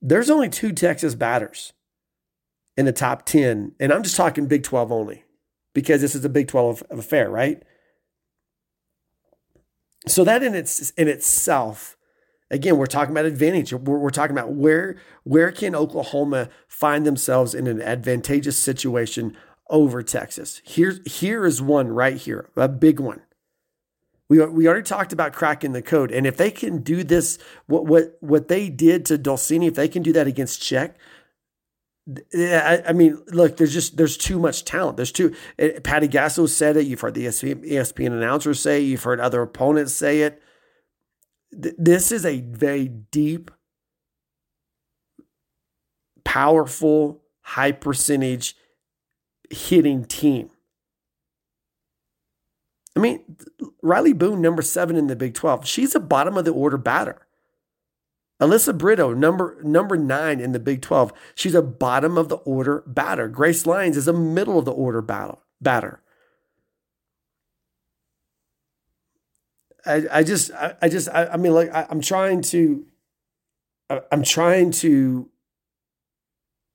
There's 0.00 0.30
only 0.30 0.48
two 0.48 0.72
Texas 0.72 1.14
batters 1.14 1.72
in 2.76 2.84
the 2.86 2.92
top 2.92 3.26
10, 3.26 3.72
and 3.80 3.92
I'm 3.92 4.02
just 4.02 4.16
talking 4.16 4.46
Big 4.46 4.62
12 4.62 4.92
only 4.92 5.24
because 5.76 6.00
this 6.00 6.14
is 6.14 6.24
a 6.24 6.30
Big 6.30 6.48
12 6.48 6.84
affair, 6.88 7.28
right? 7.28 7.62
So 10.06 10.24
that 10.24 10.42
in 10.42 10.54
its 10.54 10.88
in 10.92 11.06
itself, 11.06 11.98
again, 12.50 12.78
we're 12.78 12.86
talking 12.86 13.12
about 13.12 13.26
advantage. 13.26 13.74
We're, 13.74 13.98
we're 13.98 14.08
talking 14.08 14.34
about 14.34 14.52
where 14.52 14.96
where 15.24 15.52
can 15.52 15.74
Oklahoma 15.74 16.48
find 16.66 17.04
themselves 17.04 17.54
in 17.54 17.66
an 17.66 17.82
advantageous 17.82 18.56
situation 18.56 19.36
over 19.68 20.02
Texas. 20.02 20.62
Here 20.64 20.94
here 21.04 21.44
is 21.44 21.60
one 21.60 21.88
right 21.88 22.16
here, 22.16 22.48
a 22.56 22.68
big 22.68 22.98
one. 22.98 23.20
We, 24.30 24.44
we 24.46 24.66
already 24.66 24.82
talked 24.82 25.12
about 25.12 25.34
cracking 25.34 25.72
the 25.72 25.82
code, 25.82 26.10
and 26.10 26.26
if 26.26 26.38
they 26.38 26.50
can 26.50 26.78
do 26.78 27.04
this, 27.04 27.38
what 27.66 27.84
what 27.84 28.16
what 28.20 28.48
they 28.48 28.70
did 28.70 29.04
to 29.06 29.18
Dolcini, 29.18 29.68
if 29.68 29.74
they 29.74 29.88
can 29.88 30.02
do 30.02 30.14
that 30.14 30.26
against 30.26 30.62
Czech, 30.62 30.96
I, 32.36 32.84
I, 32.88 32.92
mean, 32.92 33.20
look, 33.28 33.56
there's 33.56 33.72
just 33.72 33.96
there's 33.96 34.16
too 34.16 34.38
much 34.38 34.64
talent. 34.64 34.96
There's 34.96 35.10
too. 35.10 35.34
Eh, 35.58 35.80
Patty 35.82 36.06
Gasso 36.06 36.48
said 36.48 36.76
it. 36.76 36.86
You've 36.86 37.00
heard 37.00 37.14
the 37.14 37.26
ESPN, 37.26 37.68
ESPN 37.68 38.12
announcers 38.12 38.60
say. 38.60 38.80
It, 38.80 38.86
you've 38.86 39.02
heard 39.02 39.18
other 39.18 39.42
opponents 39.42 39.92
say 39.92 40.22
it. 40.22 40.40
This 41.50 42.12
is 42.12 42.24
a 42.24 42.40
very 42.40 42.86
deep, 42.86 43.50
powerful, 46.24 47.22
high 47.40 47.72
percentage 47.72 48.56
hitting 49.50 50.04
team. 50.04 50.50
I 52.94 53.00
mean, 53.00 53.22
Rylie 53.82 54.16
Boone, 54.16 54.40
number 54.40 54.62
seven 54.62 54.96
in 54.96 55.06
the 55.06 55.16
Big 55.16 55.34
12, 55.34 55.66
she's 55.66 55.94
a 55.94 56.00
bottom 56.00 56.36
of 56.36 56.44
the 56.44 56.52
order 56.52 56.78
batter. 56.78 57.25
Alyssa 58.40 58.76
Brito, 58.76 59.14
number 59.14 59.56
number 59.62 59.96
nine 59.96 60.40
in 60.40 60.52
the 60.52 60.58
Big 60.58 60.82
12. 60.82 61.12
She's 61.34 61.54
a 61.54 61.62
bottom 61.62 62.18
of 62.18 62.28
the 62.28 62.36
order 62.36 62.82
batter. 62.86 63.28
Grace 63.28 63.64
Lyons 63.64 63.96
is 63.96 64.08
a 64.08 64.12
middle 64.12 64.58
of 64.58 64.66
the 64.66 64.72
order 64.72 65.00
battle, 65.00 65.42
batter. 65.60 66.02
I, 69.86 70.04
I 70.10 70.22
just, 70.22 70.50
I, 70.52 70.74
I 70.82 70.88
just, 70.88 71.08
I, 71.08 71.26
I 71.26 71.36
mean, 71.36 71.54
like, 71.54 71.72
I, 71.72 71.86
I'm 71.88 72.00
trying 72.00 72.42
to, 72.42 72.84
I, 73.88 74.00
I'm 74.12 74.22
trying 74.22 74.70
to 74.72 75.30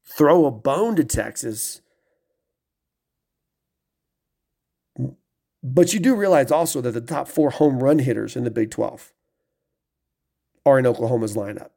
throw 0.05 0.45
a 0.45 0.51
bone 0.51 0.95
to 0.95 1.03
Texas. 1.03 1.81
But 5.61 5.93
you 5.93 5.99
do 5.99 6.15
realize 6.15 6.51
also 6.51 6.81
that 6.81 6.91
the 6.91 7.01
top 7.01 7.27
four 7.27 7.51
home 7.51 7.83
run 7.83 7.99
hitters 7.99 8.35
in 8.35 8.45
the 8.45 8.51
Big 8.51 8.71
12 8.71 9.13
are 10.65 10.79
in 10.79 10.85
Oklahoma's 10.85 11.35
lineup. 11.35 11.69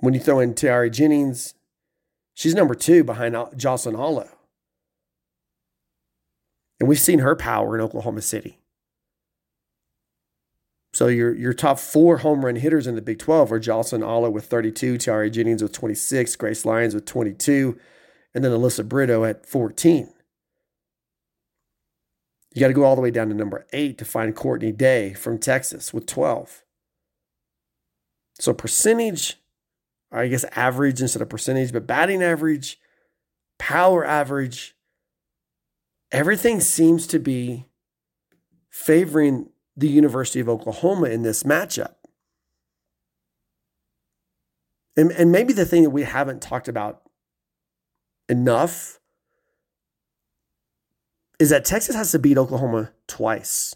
When 0.00 0.14
you 0.14 0.20
throw 0.20 0.40
in 0.40 0.54
Tiare 0.54 0.90
Jennings, 0.90 1.54
she's 2.34 2.54
number 2.54 2.74
two 2.74 3.02
behind 3.04 3.36
Jocelyn 3.56 3.96
Alo. 3.96 4.28
And 6.78 6.88
we've 6.88 7.00
seen 7.00 7.18
her 7.18 7.34
power 7.34 7.74
in 7.74 7.80
Oklahoma 7.80 8.22
City. 8.22 8.58
So 10.92 11.08
your 11.08 11.34
your 11.34 11.52
top 11.52 11.78
four 11.78 12.18
home 12.18 12.44
run 12.44 12.56
hitters 12.56 12.86
in 12.86 12.94
the 12.94 13.02
Big 13.02 13.18
12 13.18 13.52
are 13.52 13.58
Jocelyn 13.58 14.02
Alo 14.02 14.30
with 14.30 14.46
32, 14.46 14.96
Tiare 14.98 15.30
Jennings 15.30 15.62
with 15.62 15.72
26, 15.72 16.34
Grace 16.36 16.64
Lyons 16.64 16.94
with 16.94 17.04
22, 17.04 17.78
and 18.34 18.44
then 18.44 18.52
Alyssa 18.52 18.88
Brito 18.88 19.24
at 19.24 19.44
14. 19.44 20.08
You 22.54 22.60
got 22.60 22.68
to 22.68 22.74
go 22.74 22.84
all 22.84 22.96
the 22.96 23.02
way 23.02 23.10
down 23.10 23.28
to 23.28 23.34
number 23.34 23.66
eight 23.72 23.98
to 23.98 24.04
find 24.04 24.34
Courtney 24.34 24.72
Day 24.72 25.12
from 25.14 25.38
Texas 25.38 25.92
with 25.92 26.06
12. 26.06 26.64
So 28.40 28.54
percentage, 28.54 29.36
I 30.10 30.28
guess 30.28 30.44
average 30.56 31.02
instead 31.02 31.22
of 31.22 31.28
percentage, 31.28 31.72
but 31.72 31.86
batting 31.86 32.22
average, 32.22 32.78
power 33.58 34.04
average, 34.04 34.76
everything 36.10 36.60
seems 36.60 37.06
to 37.08 37.18
be 37.18 37.66
favoring 38.70 39.50
the 39.76 39.88
University 39.88 40.40
of 40.40 40.48
Oklahoma 40.48 41.08
in 41.08 41.22
this 41.22 41.42
matchup. 41.42 41.94
And, 44.96 45.12
and 45.12 45.30
maybe 45.30 45.52
the 45.52 45.66
thing 45.66 45.84
that 45.84 45.90
we 45.90 46.02
haven't 46.02 46.42
talked 46.42 46.66
about 46.66 47.02
enough 48.28 48.97
is 51.38 51.50
that 51.50 51.64
Texas 51.64 51.94
has 51.94 52.12
to 52.12 52.18
beat 52.18 52.38
Oklahoma 52.38 52.92
twice. 53.06 53.74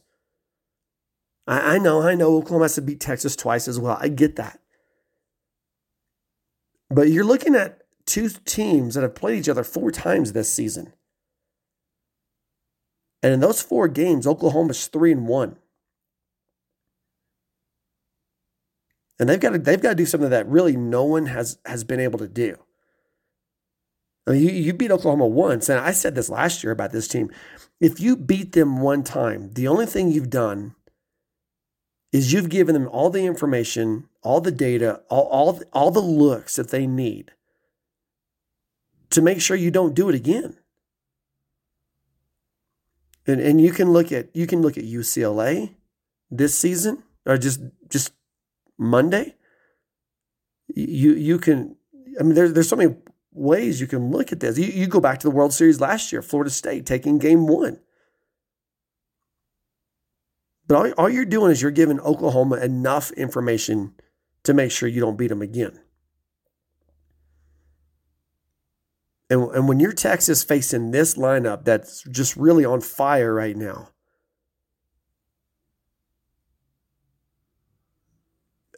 I, 1.47 1.77
I 1.77 1.79
know, 1.79 2.03
I 2.03 2.15
know 2.15 2.37
Oklahoma 2.37 2.65
has 2.65 2.75
to 2.77 2.83
beat 2.83 3.01
Texas 3.01 3.37
twice 3.37 3.69
as 3.69 3.79
well. 3.79 3.99
I 4.01 4.09
get 4.09 4.37
that. 4.37 4.61
But 6.91 7.09
you're 7.09 7.25
looking 7.25 7.55
at 7.55 7.83
two 8.05 8.29
teams 8.29 8.95
that 8.95 9.03
have 9.03 9.15
played 9.15 9.39
each 9.39 9.49
other 9.49 9.65
four 9.65 9.91
times 9.91 10.33
this 10.33 10.53
season. 10.53 10.93
And 13.23 13.33
in 13.33 13.41
those 13.41 13.63
four 13.63 13.89
games, 13.89 14.27
Oklahoma's 14.27 14.89
three 14.89 15.13
and 15.13 15.27
one. 15.27 15.57
And 19.19 19.29
they've 19.29 19.39
got 19.39 19.51
to 19.51 19.59
they've 19.59 19.81
got 19.81 19.91
to 19.91 19.95
do 19.95 20.07
something 20.07 20.31
that 20.31 20.49
really 20.49 20.77
no 20.77 21.05
one 21.05 21.27
has 21.27 21.59
has 21.65 21.85
been 21.85 22.01
able 22.01 22.19
to 22.19 22.27
do. 22.27 22.59
I 24.27 24.33
mean, 24.33 24.43
you, 24.43 24.51
you 24.51 24.73
beat 24.73 24.91
Oklahoma 24.91 25.27
once, 25.27 25.69
and 25.69 25.81
I 25.81 25.93
said 25.93 26.15
this 26.15 26.29
last 26.31 26.63
year 26.63 26.73
about 26.73 26.93
this 26.93 27.09
team. 27.09 27.31
If 27.81 28.01
you 28.01 28.17
beat 28.17 28.53
them 28.53 28.81
one 28.81 29.03
time, 29.03 29.53
the 29.55 29.67
only 29.67 29.87
thing 29.87 30.11
you've 30.13 30.31
done 30.31 30.75
is 32.13 32.33
you've 32.33 32.51
given 32.51 32.75
them 32.75 32.89
all 32.89 33.11
the 33.11 33.25
information, 33.25 34.09
all 34.23 34.41
the 34.41 34.53
data, 34.53 35.01
all, 35.09 35.27
all, 35.29 35.61
all 35.73 35.91
the 35.91 36.01
looks 36.01 36.57
that 36.57 36.71
they 36.71 36.87
need 36.87 37.33
to 39.11 39.23
make 39.23 39.41
sure 39.41 39.57
you 39.57 39.71
don't 39.71 39.95
do 39.95 40.09
it 40.09 40.15
again. 40.15 40.57
And, 43.27 43.41
and 43.41 43.61
you 43.61 43.71
can 43.71 43.93
look 43.93 44.11
at 44.11 44.35
you 44.35 44.47
can 44.47 44.63
look 44.63 44.77
at 44.77 44.85
UCLA 44.85 45.75
this 46.31 46.59
season 46.59 47.05
or 47.25 47.39
just 47.39 47.61
just 47.89 48.13
Monday. 48.79 49.37
You 50.75 51.13
you 51.13 51.39
can 51.39 51.77
I 52.19 52.25
mean 52.25 52.35
there's 52.35 52.53
there's 52.53 52.69
so 52.69 52.75
many 52.75 52.97
ways 53.33 53.81
you 53.81 53.87
can 53.87 54.11
look 54.11 54.33
at 54.33 54.41
this. 54.41 54.59
You, 54.59 54.67
you 54.67 54.87
go 54.87 55.01
back 55.01 55.19
to 55.21 55.29
the 55.29 55.35
World 55.35 55.53
Series 55.53 55.81
last 55.81 56.13
year, 56.13 56.23
Florida 56.23 56.51
State 56.51 56.87
taking 56.87 57.19
game 57.19 57.47
one. 57.47 57.81
But 60.67 60.77
all, 60.77 60.93
all 60.93 61.11
you're 61.11 61.25
doing 61.25 61.51
is 61.51 61.61
you're 61.61 61.71
giving 61.71 62.01
Oklahoma 62.01 62.57
enough 62.57 63.11
information 63.13 63.95
to 64.45 64.55
make 64.55 64.71
sure 64.71 64.89
you 64.89 65.01
don't 65.01 65.17
beat 65.17 65.29
them 65.29 65.43
again. 65.43 65.81
And, 69.29 69.51
and 69.55 69.69
when 69.69 69.81
you're 69.81 69.93
Texas 69.93 70.45
facing 70.45 70.91
this 70.91 71.15
lineup 71.15 71.65
that's 71.65 72.03
just 72.05 72.37
really 72.37 72.65
on 72.65 72.81
fire 72.81 73.35
right 73.35 73.57
now, 73.57 73.89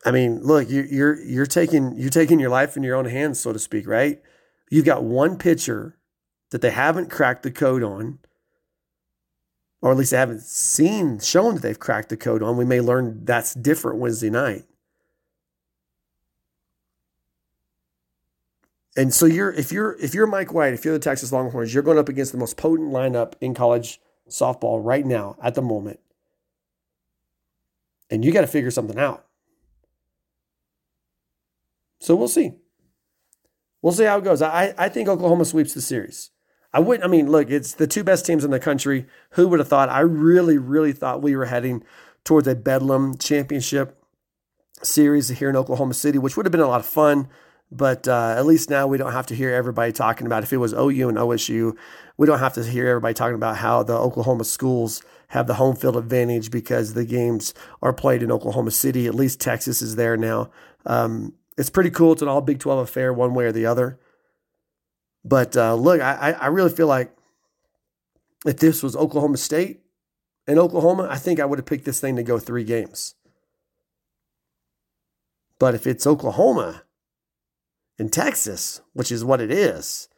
I 0.05 0.11
mean, 0.11 0.43
look, 0.43 0.69
you, 0.69 0.87
you're 0.88 1.21
you're 1.23 1.47
taking 1.47 1.97
you're 1.97 2.11
taking 2.11 2.38
your 2.38 2.51
life 2.51 2.77
in 2.77 2.83
your 2.83 2.95
own 2.95 3.07
hands, 3.07 3.40
so 3.40 3.53
to 3.53 3.59
speak, 3.59 3.88
right? 3.88 4.21
You've 4.70 4.85
got 4.85 5.05
one 5.05 5.37
pitcher 5.37 5.96
that 6.50 6.61
they 6.61 6.70
haven't 6.70 7.11
cracked 7.11 7.42
the 7.42 7.50
code 7.50 7.83
on, 7.83 8.18
or 9.83 9.90
at 9.90 9.96
least 9.96 10.12
they 10.12 10.16
haven't 10.16 10.42
seen 10.42 11.18
shown 11.18 11.55
that 11.55 11.62
they've 11.62 11.79
cracked 11.79 12.09
the 12.09 12.16
code 12.16 12.42
on. 12.42 12.57
We 12.57 12.64
may 12.64 12.81
learn 12.81 13.24
that's 13.24 13.55
different 13.55 13.98
Wednesday 13.98 14.31
night. 14.31 14.64
And 18.96 19.12
so 19.12 19.27
you're 19.27 19.53
if 19.53 19.72
you're 19.72 19.96
if 20.00 20.14
you're 20.14 20.27
Mike 20.27 20.55
White, 20.55 20.72
if 20.72 20.85
you're 20.85 20.94
the 20.94 21.00
Texas 21.00 21.33
Longhorns, 21.33 21.74
you're 21.74 21.83
going 21.83 21.98
up 21.98 22.09
against 22.09 22.33
the 22.33 22.38
most 22.38 22.57
potent 22.57 22.92
lineup 22.92 23.35
in 23.40 23.55
college 23.55 24.00
softball 24.29 24.81
right 24.83 25.05
now 25.05 25.37
at 25.42 25.55
the 25.55 25.62
moment. 25.62 26.00
And 28.11 28.24
you 28.24 28.33
got 28.33 28.42
to 28.42 28.46
figure 28.46 28.70
something 28.70 28.98
out. 28.98 29.27
So 32.00 32.14
we'll 32.14 32.29
see. 32.29 32.53
We'll 33.85 33.92
see 33.92 34.05
how 34.05 34.16
it 34.16 34.25
goes. 34.25 34.40
I, 34.40 34.73
I 34.79 34.88
think 34.88 35.11
Oklahoma 35.11 35.44
sweeps 35.44 35.75
the 35.75 35.83
series. 35.83 36.31
I 36.73 36.81
wouldn't, 36.81 37.05
I 37.05 37.07
mean, 37.07 37.31
look, 37.31 37.51
it's 37.51 37.75
the 37.75 37.87
two 37.87 38.03
best 38.03 38.25
teams 38.25 38.42
in 38.42 38.51
the 38.51 38.59
country. 38.59 39.05
Who 39.33 39.47
would 39.49 39.59
have 39.59 39.68
thought? 39.68 39.90
I 39.90 40.01
really, 40.01 40.57
really 40.57 40.92
thought 40.92 41.20
we 41.20 41.37
were 41.37 41.44
heading 41.44 41.85
towards 42.25 42.49
a 42.49 42.55
Bedlam 42.55 43.18
championship 43.18 44.03
series 44.83 45.29
here 45.29 45.51
in 45.51 45.57
Oklahoma 45.57 45.92
City, 45.92 46.16
which 46.16 46.35
would 46.35 46.47
have 46.47 46.51
been 46.51 46.62
a 46.62 46.66
lot 46.66 46.81
of 46.81 46.87
fun. 46.87 47.29
But 47.70 48.09
uh, 48.09 48.35
at 48.38 48.47
least 48.47 48.70
now 48.70 48.87
we 48.87 48.97
don't 48.97 49.12
have 49.12 49.27
to 49.27 49.35
hear 49.35 49.53
everybody 49.53 49.92
talking 49.92 50.27
about 50.27 50.44
if 50.44 50.55
it 50.55 50.57
was 50.57 50.73
OU 50.73 51.11
and 51.11 51.18
OSU, 51.18 51.77
we 52.16 52.27
don't 52.27 52.38
have 52.38 52.55
to 52.55 52.64
hear 52.64 52.88
everybody 52.88 53.12
talking 53.12 53.35
about 53.35 53.59
how 53.59 53.83
the 53.83 53.99
Oklahoma 53.99 54.44
schools 54.44 55.03
have 55.29 55.47
the 55.47 55.55
home 55.55 55.77
field 55.77 55.99
advantage 55.99 56.51
because 56.51 56.94
the 56.94 57.05
games 57.05 57.53
are 57.83 57.92
played 57.92 58.23
in 58.23 58.33
Oklahoma 58.33 58.70
City. 58.70 59.07
At 59.07 59.14
least 59.14 59.42
Texas 59.42 59.83
is 59.83 59.97
there 59.97 60.16
now. 60.16 60.51
Um, 60.87 61.35
it's 61.57 61.71
pretty 61.71 61.90
cool. 61.90 62.12
It's 62.12 62.23
an 62.23 62.29
all 62.29 62.40
Big 62.40 62.59
12 62.59 62.81
affair, 62.81 63.12
one 63.12 63.35
way 63.35 63.45
or 63.45 63.53
the 63.53 63.67
other. 63.67 63.99
But 65.25 65.57
uh, 65.57 65.75
look, 65.75 66.01
I, 66.01 66.33
I 66.33 66.47
really 66.49 66.71
feel 66.71 66.87
like 66.87 67.14
if 68.45 68.59
this 68.59 68.83
was 68.83 68.95
Oklahoma 68.95 69.38
State 69.38 69.81
and 70.47 70.59
Oklahoma, 70.59 71.09
I 71.11 71.17
think 71.17 71.40
I 71.40 71.45
would 71.47 71.59
have 71.59 71.67
picked 71.67 71.87
this 71.87 72.01
thing 72.01 72.17
to 72.17 72.23
go 72.23 72.38
three 72.38 72.64
games. 72.64 73.14
But 75.59 75.75
if 75.75 75.87
it's 75.87 76.07
Oklahoma 76.07 76.83
and 77.99 78.12
Texas, 78.12 78.83
which 78.93 79.11
is 79.11 79.25
what 79.25 79.40
it 79.40 79.51
is, 79.51 80.09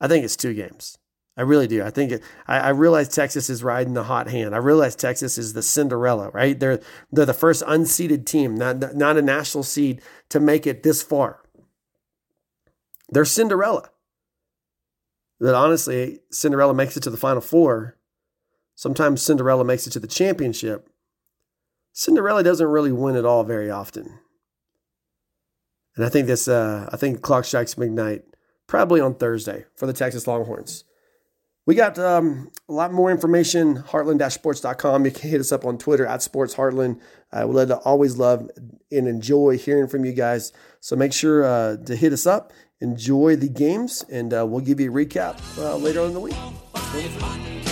I 0.00 0.08
think 0.08 0.24
it's 0.24 0.36
two 0.36 0.54
games. 0.54 0.96
I 1.36 1.42
really 1.42 1.66
do. 1.66 1.82
I 1.82 1.90
think 1.90 2.12
it, 2.12 2.22
I, 2.46 2.58
I 2.58 2.68
realize 2.70 3.08
Texas 3.08 3.50
is 3.50 3.64
riding 3.64 3.94
the 3.94 4.04
hot 4.04 4.28
hand. 4.28 4.54
I 4.54 4.58
realize 4.58 4.94
Texas 4.94 5.36
is 5.36 5.52
the 5.52 5.62
Cinderella, 5.62 6.30
right? 6.30 6.58
They're 6.58 6.80
they're 7.10 7.26
the 7.26 7.34
first 7.34 7.62
unseeded 7.64 8.24
team, 8.24 8.54
not 8.54 8.94
not 8.94 9.16
a 9.16 9.22
national 9.22 9.64
seed, 9.64 10.00
to 10.28 10.38
make 10.38 10.66
it 10.66 10.82
this 10.84 11.02
far. 11.02 11.40
They're 13.08 13.24
Cinderella. 13.24 13.90
That 15.40 15.54
honestly, 15.56 16.20
Cinderella 16.30 16.74
makes 16.74 16.96
it 16.96 17.02
to 17.02 17.10
the 17.10 17.16
Final 17.16 17.42
Four. 17.42 17.98
Sometimes 18.76 19.20
Cinderella 19.20 19.64
makes 19.64 19.86
it 19.86 19.90
to 19.90 20.00
the 20.00 20.06
championship. 20.06 20.88
Cinderella 21.92 22.42
doesn't 22.42 22.66
really 22.66 22.92
win 22.92 23.16
at 23.16 23.24
all 23.24 23.44
very 23.44 23.70
often. 23.70 24.18
And 25.96 26.04
I 26.04 26.08
think 26.08 26.26
this, 26.26 26.48
uh, 26.48 26.88
I 26.92 26.96
think 26.96 27.22
clock 27.22 27.44
strikes 27.44 27.78
midnight 27.78 28.24
probably 28.66 29.00
on 29.00 29.14
Thursday 29.14 29.66
for 29.76 29.86
the 29.86 29.92
Texas 29.92 30.26
Longhorns. 30.26 30.84
We 31.66 31.74
got 31.74 31.98
um, 31.98 32.50
a 32.68 32.72
lot 32.72 32.92
more 32.92 33.10
information, 33.10 33.78
heartland-sports.com. 33.78 35.06
You 35.06 35.10
can 35.10 35.30
hit 35.30 35.40
us 35.40 35.50
up 35.50 35.64
on 35.64 35.78
Twitter 35.78 36.06
at 36.06 36.22
Sports 36.22 36.54
Heartland. 36.54 37.00
Uh, 37.32 37.46
we 37.48 37.62
always 37.72 38.18
love 38.18 38.50
and 38.92 39.08
enjoy 39.08 39.56
hearing 39.56 39.88
from 39.88 40.04
you 40.04 40.12
guys. 40.12 40.52
So 40.80 40.94
make 40.94 41.14
sure 41.14 41.42
uh, 41.42 41.78
to 41.86 41.96
hit 41.96 42.12
us 42.12 42.26
up, 42.26 42.52
enjoy 42.80 43.36
the 43.36 43.48
games, 43.48 44.04
and 44.10 44.34
uh, 44.34 44.44
we'll 44.46 44.60
give 44.60 44.78
you 44.78 44.90
a 44.90 44.94
recap 44.94 45.40
uh, 45.58 45.76
later 45.76 46.00
on 46.00 46.08
in 46.08 46.14
the 46.14 46.20
week. 46.20 47.63